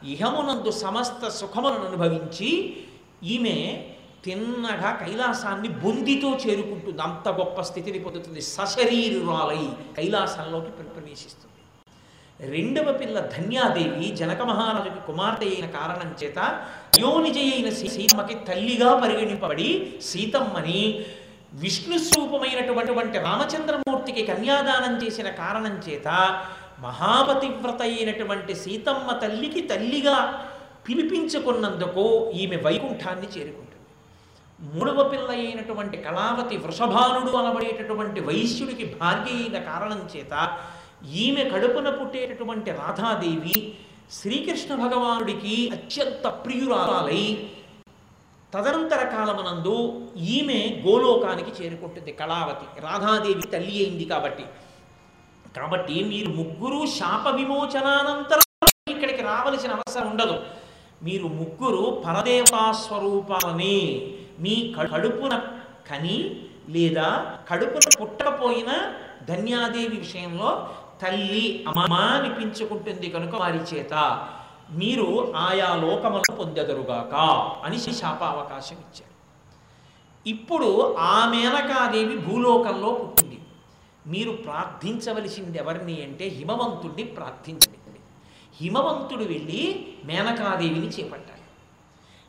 ఇహమునందు 0.03 0.71
సమస్త 0.71 1.29
సుఖములను 1.29 1.85
అనుభవించి 1.85 2.49
ఈమె 3.23 3.57
తిన్నగా 4.25 4.91
కైలాసాన్ని 4.91 5.69
బొందితో 5.69 6.29
చేరుకుంటుంది. 6.43 7.01
అంత 7.01 7.27
గొప్ప 7.29 7.61
స్థితిని 7.61 7.99
పొందుతుంది. 7.99 8.41
సశరీరురాలై 8.41 9.63
కైలాసంలోకి 9.97 10.71
ప్రవేశిస్తుంది 10.95 11.51
రెండవ 12.53 12.87
పిల్ల 12.91 13.19
ధన్యాదేవి 13.19 14.07
జనక 14.15 14.41
మహారాజుకి 14.41 15.01
కుమార్తె 15.07 15.45
అయిన 15.45 15.65
కారణం 15.65 16.09
చేత 16.23 16.39
యోనిజయైన 16.99 17.69
సీతమ్మకి 17.69 18.35
తల్లిగా 18.47 18.89
పరిగణింపబడి 18.99 19.69
సీతమ్మని 20.01 20.81
విష్ణు 21.61 21.97
స్వరూపమైనటువంటి 21.97 23.17
రామచంద్రమూర్తికి 23.17 24.23
కన్యాదానం 24.23 24.93
చేసిన 25.03 25.27
కారణం 25.41 25.75
చేత 25.87 26.07
మహాపతివ్రత 26.79 27.81
అయినటువంటి 27.81 28.55
సీతమ్మ 28.55 29.11
తల్లికి 29.21 29.61
తల్లిగా 29.61 30.15
పిలిపించుకున్నందుకు 30.87 32.03
ఈమె 32.33 32.55
వైకుంఠాన్ని 32.55 33.27
చేరుకుంటుంది. 33.27 33.71
మూడవ 34.59 35.03
పిల్ల 35.03 35.29
అయినటువంటి 35.31 35.97
కళావతి 35.97 36.57
వృషభానుడు 36.57 37.31
అనబడేటటువంటి 37.37 38.19
వైశ్యుడికి 38.21 38.85
భార్య 38.93 39.31
అయిన 39.35 39.57
కారణం 39.59 40.01
చేత 40.15 40.33
ఈమె 41.23 41.43
కడుపున 41.43 41.89
పుట్టేటటువంటి 41.89 42.71
రాధాదేవి 42.71 43.57
శ్రీకృష్ణ 44.11 44.71
భగవానుడికి 44.75 45.55
అత్యంత 45.73 46.27
ప్రియురాలై 46.43 47.23
తదనంతర 48.55 49.03
కాలమునందు 49.03 50.07
ఈమె 50.17 50.83
గోలోకానికి 50.87 51.63
చేరుకుంటుంది 51.63 52.11
కళావతి. 52.11 52.81
రాధాదేవి 52.81 53.41
తల్లి 53.41 53.85
అయింది 53.85 54.05
కాబట్టి. 54.05 54.45
కాబట్టి 55.57 56.03
మీరు 56.03 56.29
ముగ్గురు 56.29 56.85
శాప 56.85 57.27
విమోచనానంతరం 57.35 58.67
ఇక్కడికి 58.91 59.21
రావలసిన 59.21 59.71
అవసరం 59.71 60.09
ఉండదు. 60.09 60.39
మీరు 61.03 61.23
ముగ్గురు 61.23 62.03
పరదేవతాస్వరూపాలని 62.05 63.77
మీ 64.39 64.75
కడుపున 64.93 65.41
కని 65.91 66.41
లేదా 66.69 67.37
కడుపున 67.49 68.01
పుట్టకపోయిన 68.01 68.93
ధన్యాదేవి 69.29 69.97
విషయంలో 69.97 70.69
తల్లి 71.01 71.65
అమ్మ 71.67 71.93
అనిపించుకుంటుంది 71.93 73.09
కనుక 73.09 73.35
వారి 73.35 73.57
చేత. 73.57 73.93
మీరు 74.72 75.34
ఆయా 75.36 75.76
లోకములను 75.76 76.36
పొందెదరుగాక 76.36 77.13
అని 77.63 77.80
శాప 77.80 78.24
అవకాశం 78.24 78.76
ఇచ్చారు. 78.76 79.16
ఇప్పుడు 80.30 80.95
ఆ 80.99 81.30
మేనకాదేవి 81.30 82.18
భూలోకంలో 82.18 82.91
పుట్టింది. 82.91 83.39
మీరు 84.07 84.32
ప్రార్థించవలసింది 84.32 85.57
ఎవరిని 85.57 86.03
అంటే 86.03 86.28
హిమవంతుడిని 86.28 87.03
ప్రార్థించండి. 87.03 87.99
హిమవంతుడు 88.61 89.24
వెళ్ళి 89.24 89.93
మేనకాదేవిని 90.05 90.88
చేపట్టాలి. 90.88 91.41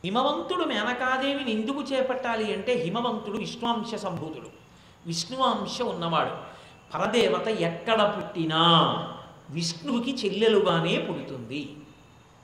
హిమవంతుడు 0.03 0.63
మేనకాదేవిని 0.63 1.61
ఎందుకు 1.61 1.81
చేపట్టాలి 1.81 2.53
అంటే 2.53 2.73
హిమవంతుడు 2.73 3.37
విష్ణువంశ 3.37 3.95
సంభూతుడు. 3.95 4.47
విష్ణువంశ 5.05 5.81
ఉన్నవాడు. 5.81 6.31
పరదేవత 6.93 7.47
ఎక్కడ 7.47 8.13
పుట్టినా 8.17 8.61
విష్ణువుకి 9.49 10.15
చెల్లెలుగానే 10.25 10.97
పుడుతుంది. 10.97 11.77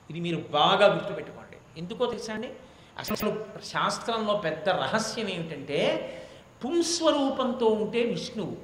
ఇది 0.10 0.20
మీరు 0.20 0.38
బాగా 0.38 0.94
గుర్తుపెట్టుకోండి. 0.94 1.80
ఎందుకో 1.80 2.06
తెలుసా 2.06 2.34
అండి? 2.34 2.50
అసలు 2.98 3.46
శాస్త్రంలో 3.66 4.34
పెద్ద 4.34 4.70
రహస్యం 4.70 5.30
ఏమిటంటే 5.30 6.10
పుంస్వరూపంతో 6.66 7.66
ఉంటే 7.66 8.04
విష్ణువు. 8.04 8.58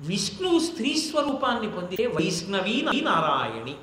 విష్ణువు 0.00 0.58
స్త్రీ 0.58 0.98
స్వరూపాన్ని 0.98 1.72
పొందితే 1.72 2.06
వైష్ణవి 2.06 3.00
నారాయణి. 3.02 3.74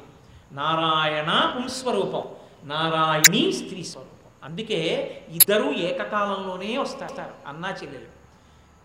నారాయణ 0.52 1.54
పుంస్వరూపం 1.56 2.24
నారాయణి 2.64 3.54
స్త్రీ 3.54 3.84
స్వరూపం. 3.84 4.30
అందుకే 4.44 4.82
ఇద్దరూ 5.30 5.72
ఏకకాలంలోనే 5.72 6.78
వస్తారు 6.78 7.48
అన్నా 7.48 7.70
చెల్లెలు. 7.70 8.18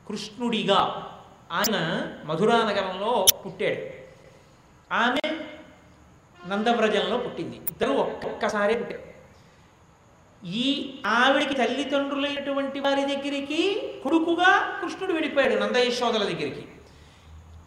కృష్ణుడిగా 0.09 1.09
ఆయన 1.53 2.09
మధురా 2.25 2.57
నగరంలో 2.57 3.27
పుట్టాడు. 3.47 4.03
ఆమె 4.95 5.32
నందవ్రజంలో 6.49 7.17
పుట్టింది. 7.17 7.57
ఇద్దరు 7.57 7.91
ఒక్కొక్కసారి 7.91 8.75
పుట్టారు. 8.75 9.03
ఈ 10.47 10.95
ఆవిడికి 11.07 11.55
తల్లిదండ్రులైనటువంటి 11.55 12.81
వారి 12.81 13.03
దగ్గరికి 13.03 13.61
కొడుకుగా 14.03 14.81
కృష్ణుడు 14.81 15.13
వెళ్ళిపోయాడు 15.13 15.55
నందయశోదల 15.55 16.25
దగ్గరికి. 16.25 16.65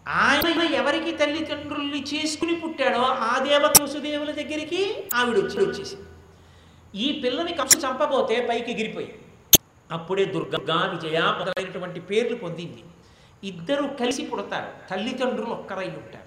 ఆయన 0.08 0.62
ఎవరికి 0.62 1.12
తల్లిదండ్రుల్ని 1.12 2.02
చేసుకుని 2.02 2.56
పుట్టాడో 2.56 3.02
ఆ 3.02 3.44
దేవత 3.44 3.82
వసుదేవుల 3.82 4.32
దగ్గరికి 4.32 4.82
ఆవిడ 5.14 5.38
వచ్చి 5.38 5.60
వచ్చేసి 5.66 5.96
ఈ 6.96 7.22
పిల్లని 7.22 7.54
కంసు 7.54 7.78
చంపబోతే 7.78 8.48
పైకి 8.50 8.72
ఎగిరిపోయి 8.72 9.16
అప్పుడే 9.92 10.26
దుర్గా 10.26 10.78
విజయ 10.86 11.20
మొదలైనటువంటి 11.20 12.00
పేర్లు 12.00 12.38
పొందింది. 12.38 12.84
ఇద్దరు 13.44 13.84
కలిసి 14.00 14.26
పుడతారు. 14.26 14.90
తల్లిదండ్రులు 14.90 15.52
ఒక్కరై 15.52 15.88
ఉంటారు. 15.88 16.25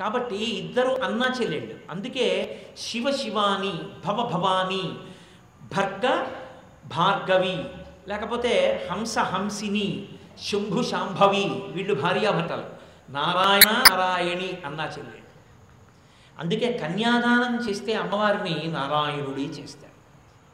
కాబట్టి 0.00 0.36
ఇద్దరు 0.36 0.90
అన్నా 1.02 1.26
చెల్లెళ్ళు 1.40 1.74
అందుకే 1.90 2.26
శివ 2.78 3.10
శివాని 3.10 3.72
భవ 4.06 4.22
భవాని 4.22 4.84
భర్గ 5.76 6.06
భార్గవి 6.86 7.56
లేకపోతే 8.08 8.52
హంస 8.90 9.18
హంసిని 9.18 10.08
శంభు 10.50 10.82
శాంభవి 10.82 11.44
వీళ్ళు 11.46 11.94
భార్యాభర్తలు. 11.94 12.66
నారాయణ 13.10 13.70
నారాయణి 13.90 14.62
అన్నా 14.66 14.84
చెల్లెళ్ళు 14.84 15.26
అందుకే 16.38 16.78
కన్యాదానం 16.78 17.68
చేస్తే 17.68 17.92
అమ్మవారిని 17.94 18.66
నారాయణుడి 18.66 19.44
చేస్తారు. 19.44 19.96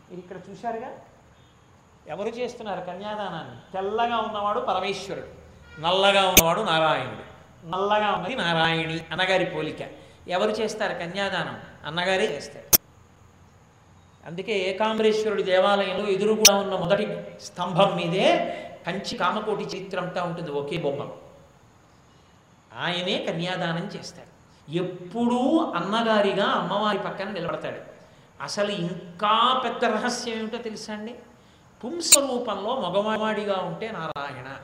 మీరు 0.09 0.21
ఇక్కడ 0.21 0.37
చూశారుగా? 0.51 0.91
ఎవరు 2.07 2.29
చేస్తున్నారు 2.29 2.81
కన్యాదానాన్ని? 2.81 3.73
తెల్లగా 3.73 4.19
ఉన్నవాడు 4.19 4.61
పరమేశ్వరుడు 4.61 5.31
నల్లగా 5.81 6.23
ఉన్నవాడు 6.29 6.61
నారాయణుడు. 6.61 7.34
నల్లగా 7.65 8.13
ఉన్నది 8.13 8.35
నారాయణి 8.35 9.01
అన్నగారి 9.11 9.45
పోలిక. 9.45 9.89
ఎవరు 10.29 10.51
చేస్తారు 10.51 10.95
కన్యాదానం? 10.95 11.61
అన్నగారే 11.87 12.37
చేస్తారు. 12.37 12.79
అందుకే 14.27 14.53
ఏకాంబరేశ్వరుడి 14.53 15.43
దేవాలయంలో 15.43 16.09
ఎదురుగుగా 16.09 16.57
ఉన్న 16.57 16.77
మొదటి 16.77 17.25
స్తంభం 17.41 17.97
మీదే 17.97 18.51
కంచి 18.87 19.17
కామకోటి 19.17 19.65
చిత్రంతా 19.65 20.23
ఉంటుంది 20.23 20.51
ఒకే 20.51 20.77
బొమ్మ. 20.77 21.09
ఆయనే 22.79 23.25
కన్యాదానం 23.25 23.87
చేస్తాడు. 23.87 24.35
ఎప్పుడూ 24.73 25.73
అన్నగారిగా 25.77 26.45
అమ్మవారి 26.45 26.99
పక్కన 26.99 27.31
నిలబడతాడు. 27.31 27.81
అసలు 28.43 28.71
ఇంకా 28.71 29.63
పెద్ద 29.65 29.85
రహస్యం 29.85 30.39
ఏమిటో 30.39 30.57
తెలుసా 30.57 30.95
అండి? 30.95 31.15
పుంస్వరూపంలో 31.85 32.81
మగవాడిగా 32.81 33.57
ఉంటే 33.57 33.91
నారాయణ 33.91 34.57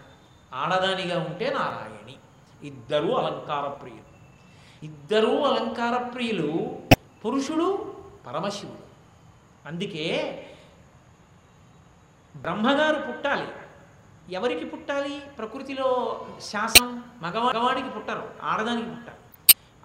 ఆడదానిగా 0.54 1.20
ఉంటే 1.20 1.50
నారాయణి. 1.50 2.16
ఇద్దరూ 2.62 3.14
అలంకార 3.14 3.68
ప్రియులు. 3.68 4.10
ఇద్దరూ 4.82 5.44
అలంకార 5.44 6.02
ప్రియులు 6.02 6.78
పురుషుడు 7.24 7.94
పరమశివుడు. 8.26 8.90
అందుకే 9.68 10.46
బ్రహ్మగారు 12.36 13.02
పుట్టాలి. 13.02 13.46
ఎవరికి 14.34 14.64
పుట్టాలి? 14.64 15.22
ప్రకృతిలో 15.38 16.26
శాసనం 16.40 17.04
మగ 17.22 17.38
మగవాడికి 17.38 17.90
పుట్టరు 17.90 18.30
ఆడదానికి 18.42 18.90
పుట్టారు. 18.90 19.18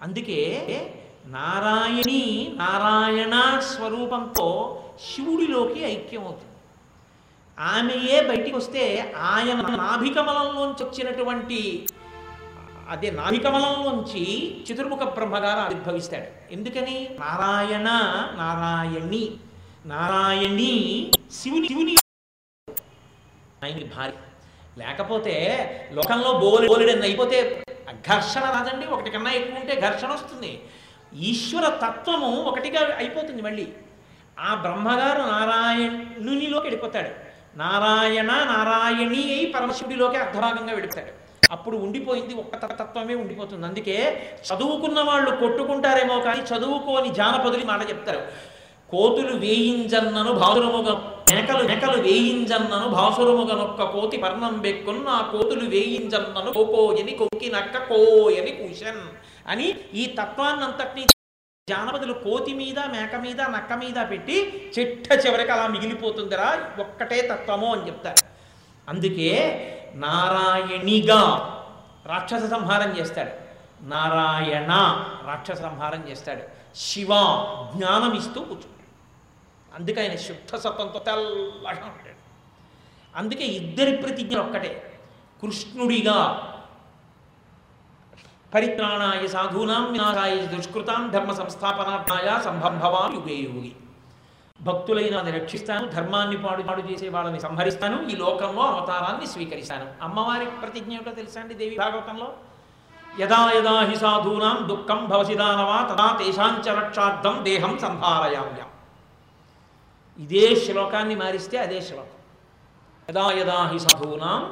అందుకే 0.02 0.94
నారాయణి 1.26 2.52
నారాయణ 2.56 3.58
స్వరూపంతో 3.58 4.82
శివుడిలోకి 5.00 5.80
ఐక్యమవుతుంది. 5.80 6.52
ఆమెయే 7.60 8.28
బయటికి 8.28 8.56
వస్తే 8.56 9.12
ఆయన 9.18 9.60
నాభికమలంలోంచి 9.76 10.84
వచ్చినటువంటి 10.84 11.86
అదే 12.88 13.10
నాభికమలంలోంచి 13.10 14.56
చతుర్ముఖ 14.64 14.98
బ్రహ్మగారు 14.98 15.60
ఆవిర్భవిస్తాడు. 15.60 16.52
ఎందుకని? 16.52 17.08
నారాయణ 17.20 17.84
నారాయణి 18.36 19.30
నారాయణి 19.86 21.10
శివుని 21.32 21.68
శివుని. 21.68 21.96
ఆయనకి 23.64 23.84
భార్య. 23.84 24.12
లేకపోతే 24.78 25.34
లోకంలో 25.92 26.38
బోలు 26.38 26.68
బోలెడని 26.68 27.02
అయిపోతే 27.02 27.64
ఘర్షణ 27.92 28.40
రాదండి. 28.40 28.86
ఒకటి 28.86 29.10
కన్నా 29.10 29.30
ఎక్కువ 29.30 29.60
ఉంటే 29.60 29.80
ఘర్షణ 29.80 30.08
వస్తుంది. 30.08 30.62
ఈశ్వర 31.14 31.68
తత్వము 31.68 32.42
ఒకటిగా 32.42 32.96
అయిపోతుంది 32.96 33.42
మళ్ళీ. 33.42 33.68
ఆ 34.38 34.54
బ్రహ్మగారు 34.54 35.18
నారాయణునిలోకి 35.18 36.66
వెళ్ళిపోతాడు. 36.66 37.10
నారాయణ 37.58 38.26
నారాయణి 38.26 39.22
అయి 39.22 39.52
పరమశివుడిలోకి 39.56 40.16
అర్ధభాగంగా 40.16 40.72
వెళ్ళిపోతాడు. 40.72 41.25
అప్పుడు 41.54 41.76
ఉండిపోయింది 41.76 42.34
ఒక్క 42.34 42.56
తత్వమే 42.80 43.14
ఉండిపోతుంది. 43.14 43.66
అందుకే 43.66 43.96
చదువుకున్న 44.48 45.00
వాళ్ళు 45.00 45.30
కొట్టుకుంటారేమో 45.36 46.16
కానీ 46.20 46.42
చదువుకోని 46.50 47.10
జానపదులు 47.14 47.64
మాట 47.64 47.82
చెప్తారు. 47.90 48.22
కోతులు 48.90 49.34
వేయింజన్నను 49.36 50.32
భాసురముగ 50.32 50.90
మేకలు 51.32 51.62
మేకలు 51.68 51.98
వేయింజన్నను 52.02 52.88
భాసురముగనొక్క 52.88 53.84
కోతి 53.84 54.16
పర్ణం 54.16 54.54
బెక్కున్న 54.60 55.08
ఆ 55.08 55.20
కోతులు 55.32 55.64
వేయింజన్నను 55.70 56.52
కోకోయని 56.52 57.12
కొక్కి 57.12 57.48
నక్క 57.50 57.78
కోయని 57.88 58.50
కుషన్ 58.50 59.02
అని 59.46 59.66
ఈ 59.94 60.04
తత్వాన్నంతటినీ 60.18 61.04
జానపదులు 61.68 62.12
కోతి 62.12 62.54
మీద 62.54 62.78
మేక 62.78 63.14
మీద 63.16 63.40
నక్క 63.54 63.72
మీద 63.72 63.98
పెట్టి 64.10 64.36
చిట్ట 64.78 65.06
చివరికి 65.26 65.52
అలా 65.52 65.66
మిగిలిపోతుందిరా 65.66 66.48
ఒక్కటే 66.78 67.18
తత్వము 67.32 67.72
అని 67.74 67.86
చెప్తారు. 67.86 68.22
అందుకే 68.88 69.32
నారాయణిగా. 69.94 71.52
రాక్షస 72.06 72.50
సంహారం 72.50 72.98
చేస్తాడు. 72.98 73.30
నారాయణ 73.84 74.70
రాక్షస 75.26 75.62
సంహారం 75.62 76.08
చేస్తాడు. 76.08 76.42
శివ 76.76 77.08
జ్ఞానం 77.76 78.14
ఇస్తూ 78.14 78.40
కూర్చుంటాడు. 78.40 78.76
అందుకే 79.74 80.00
ఆయన 80.00 80.16
శుద్ధ 80.16 80.56
సత్వంతో 80.56 80.98
తెల్లగా 80.98 81.86
ఉంటాడు. 81.86 82.16
అందుకే 83.16 83.44
ఇద్దరి 83.44 83.96
ప్రతిజ్ఞ 83.96 84.36
ఒక్కటే. 84.36 85.00
కృష్ణుడిగా 85.42 86.52
పరిత్రాణాయ 88.54 89.26
సాధూనాం 89.26 89.92
వినాశాయ 89.92 90.46
దుష్కృతాం 90.46 91.10
ధర్మ 91.10 91.32
సంస్థాపనార్థాయ 91.32 92.42
సంభంభవా 92.42 93.10
యుగే 93.14 93.34
యోగి. 93.34 93.76
భక్తులైన 94.60 95.16
అది 95.16 95.30
రక్షిస్తాను 95.30 95.86
ధర్మాన్ని 95.86 96.36
పాడు 96.42 96.62
పాడు 96.62 96.80
చేసే 96.80 97.08
వాళ్ళని 97.08 97.40
సంహరిస్తాను 97.40 97.96
ఈ 98.08 98.14
లోకంలో 98.16 98.62
అవతారాన్ని 98.62 99.26
స్వీకరిస్తాను. 99.26 99.86
అమ్మవారి 100.02 100.46
ప్రతిజ్ఞ 100.46 100.92
ఏమిటో 100.92 101.10
తెలుసా 101.10 101.40
అండి 101.40 101.54
దేవి 101.54 101.76
భాగవతంలో? 101.76 102.28
యదా 103.20 103.40
యదా 103.56 103.74
హి 103.80 103.96
సాధూనాం 103.96 104.56
దుఃఖం 104.68 105.06
భవసిదానవా 105.06 105.76
తదా 105.90 106.08
తేషాంచ 106.18 106.66
రక్షార్థం 106.80 107.44
దేహం 107.44 107.78
సంహారయామ్యం 107.78 108.70
ఇదే 110.18 110.56
శ్లోకాన్ని 110.56 111.16
మారిస్తే 111.16 111.58
అదే 111.58 111.80
శ్లోకం. 111.80 112.12
యదా 113.08 113.26
యదా 113.40 113.58
హి 113.72 113.78
సాధూనాం 113.78 114.42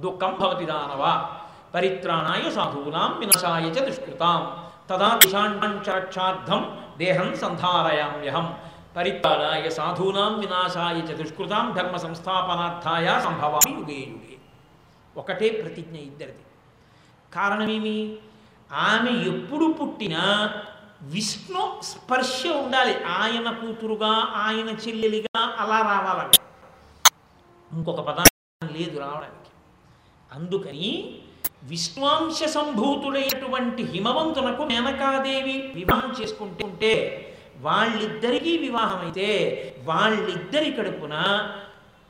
దుఃఖం 0.00 0.32
భవతి 0.40 0.64
దానవా 0.64 1.12
పరిత్రాణాయ 1.74 2.50
సాధూనాం 2.50 3.18
వినశాయ 3.18 3.66
చ 3.66 3.86
దుష్కృతాం 3.86 4.40
తదా 4.90 5.18
తేషాంచ 5.22 5.86
రక్షార్థం 5.98 6.60
దేహం 6.98 7.36
సంధారయామ్యహం. 7.36 8.46
పరిత్రాణాయ 8.96 9.70
సాధూనాం 9.70 10.40
వినాశాయ 10.40 11.00
చ 11.00 11.14
దుష్కృతాం 11.14 11.74
ధర్మ 11.76 11.96
సంస్థాపనార్థాయ 11.96 13.20
సంభవామి 13.20 13.72
యుగే 13.72 13.98
యుగే. 13.98 14.38
ఒకటే 15.16 15.50
ప్రతిజ్ఞ 15.50 15.96
ఇద్దరిది. 15.96 16.38
కారణమేమి? 17.34 18.16
ఆమె 18.72 19.10
ఎప్పుడు 19.10 19.72
పుట్టినా 19.72 20.54
విష్ణు 21.02 21.80
స్పర్శ 21.82 22.42
ఉండాలి. 22.46 23.04
ఆయన 23.04 23.50
కూతురుగా 23.50 24.28
ఆయన 24.34 24.68
చెల్లెలిగా 24.68 25.54
అలా 25.58 25.80
రావాలని 25.80 26.38
ఇంకొక 27.72 28.00
పదార్థం 28.00 28.74
లేదు 28.76 28.98
రావడానికి. 28.98 29.50
అందుకని 30.32 31.18
విశ్వాంశ 31.62 32.42
సంభూతుడైనటువంటి 32.44 33.82
హిమవంతునకు 33.82 34.64
మేనకాదేవి 34.64 35.72
వివాహం 35.74 36.12
చేసుకుంటే 36.20 36.64
ఉంటే 36.64 37.26
వాళ్ళిద్దరికీ 37.62 38.58
వివాహం 38.58 39.00
అయితే 39.00 39.28
వాళ్ళిద్దరి 39.84 40.70
కడుపున 40.70 41.14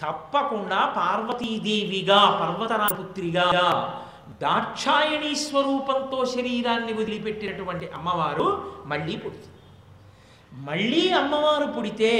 తప్పకుండా 0.00 0.86
పార్వతీదేవిగా 0.96 2.20
పర్వతరాపుత్రిగా 2.40 3.48
దాక్షాయణీ 4.40 5.34
స్వరూపంతో 5.34 6.24
శరీరాన్ని 6.24 6.92
వదిలిపెట్టినటువంటి 6.92 7.88
అమ్మవారు 7.94 8.46
మళ్ళీ 8.86 9.16
పుడుతుంది. 9.16 9.48
మళ్ళీ 10.52 11.10
అమ్మవారు 11.10 11.66
పుడితే 11.66 12.14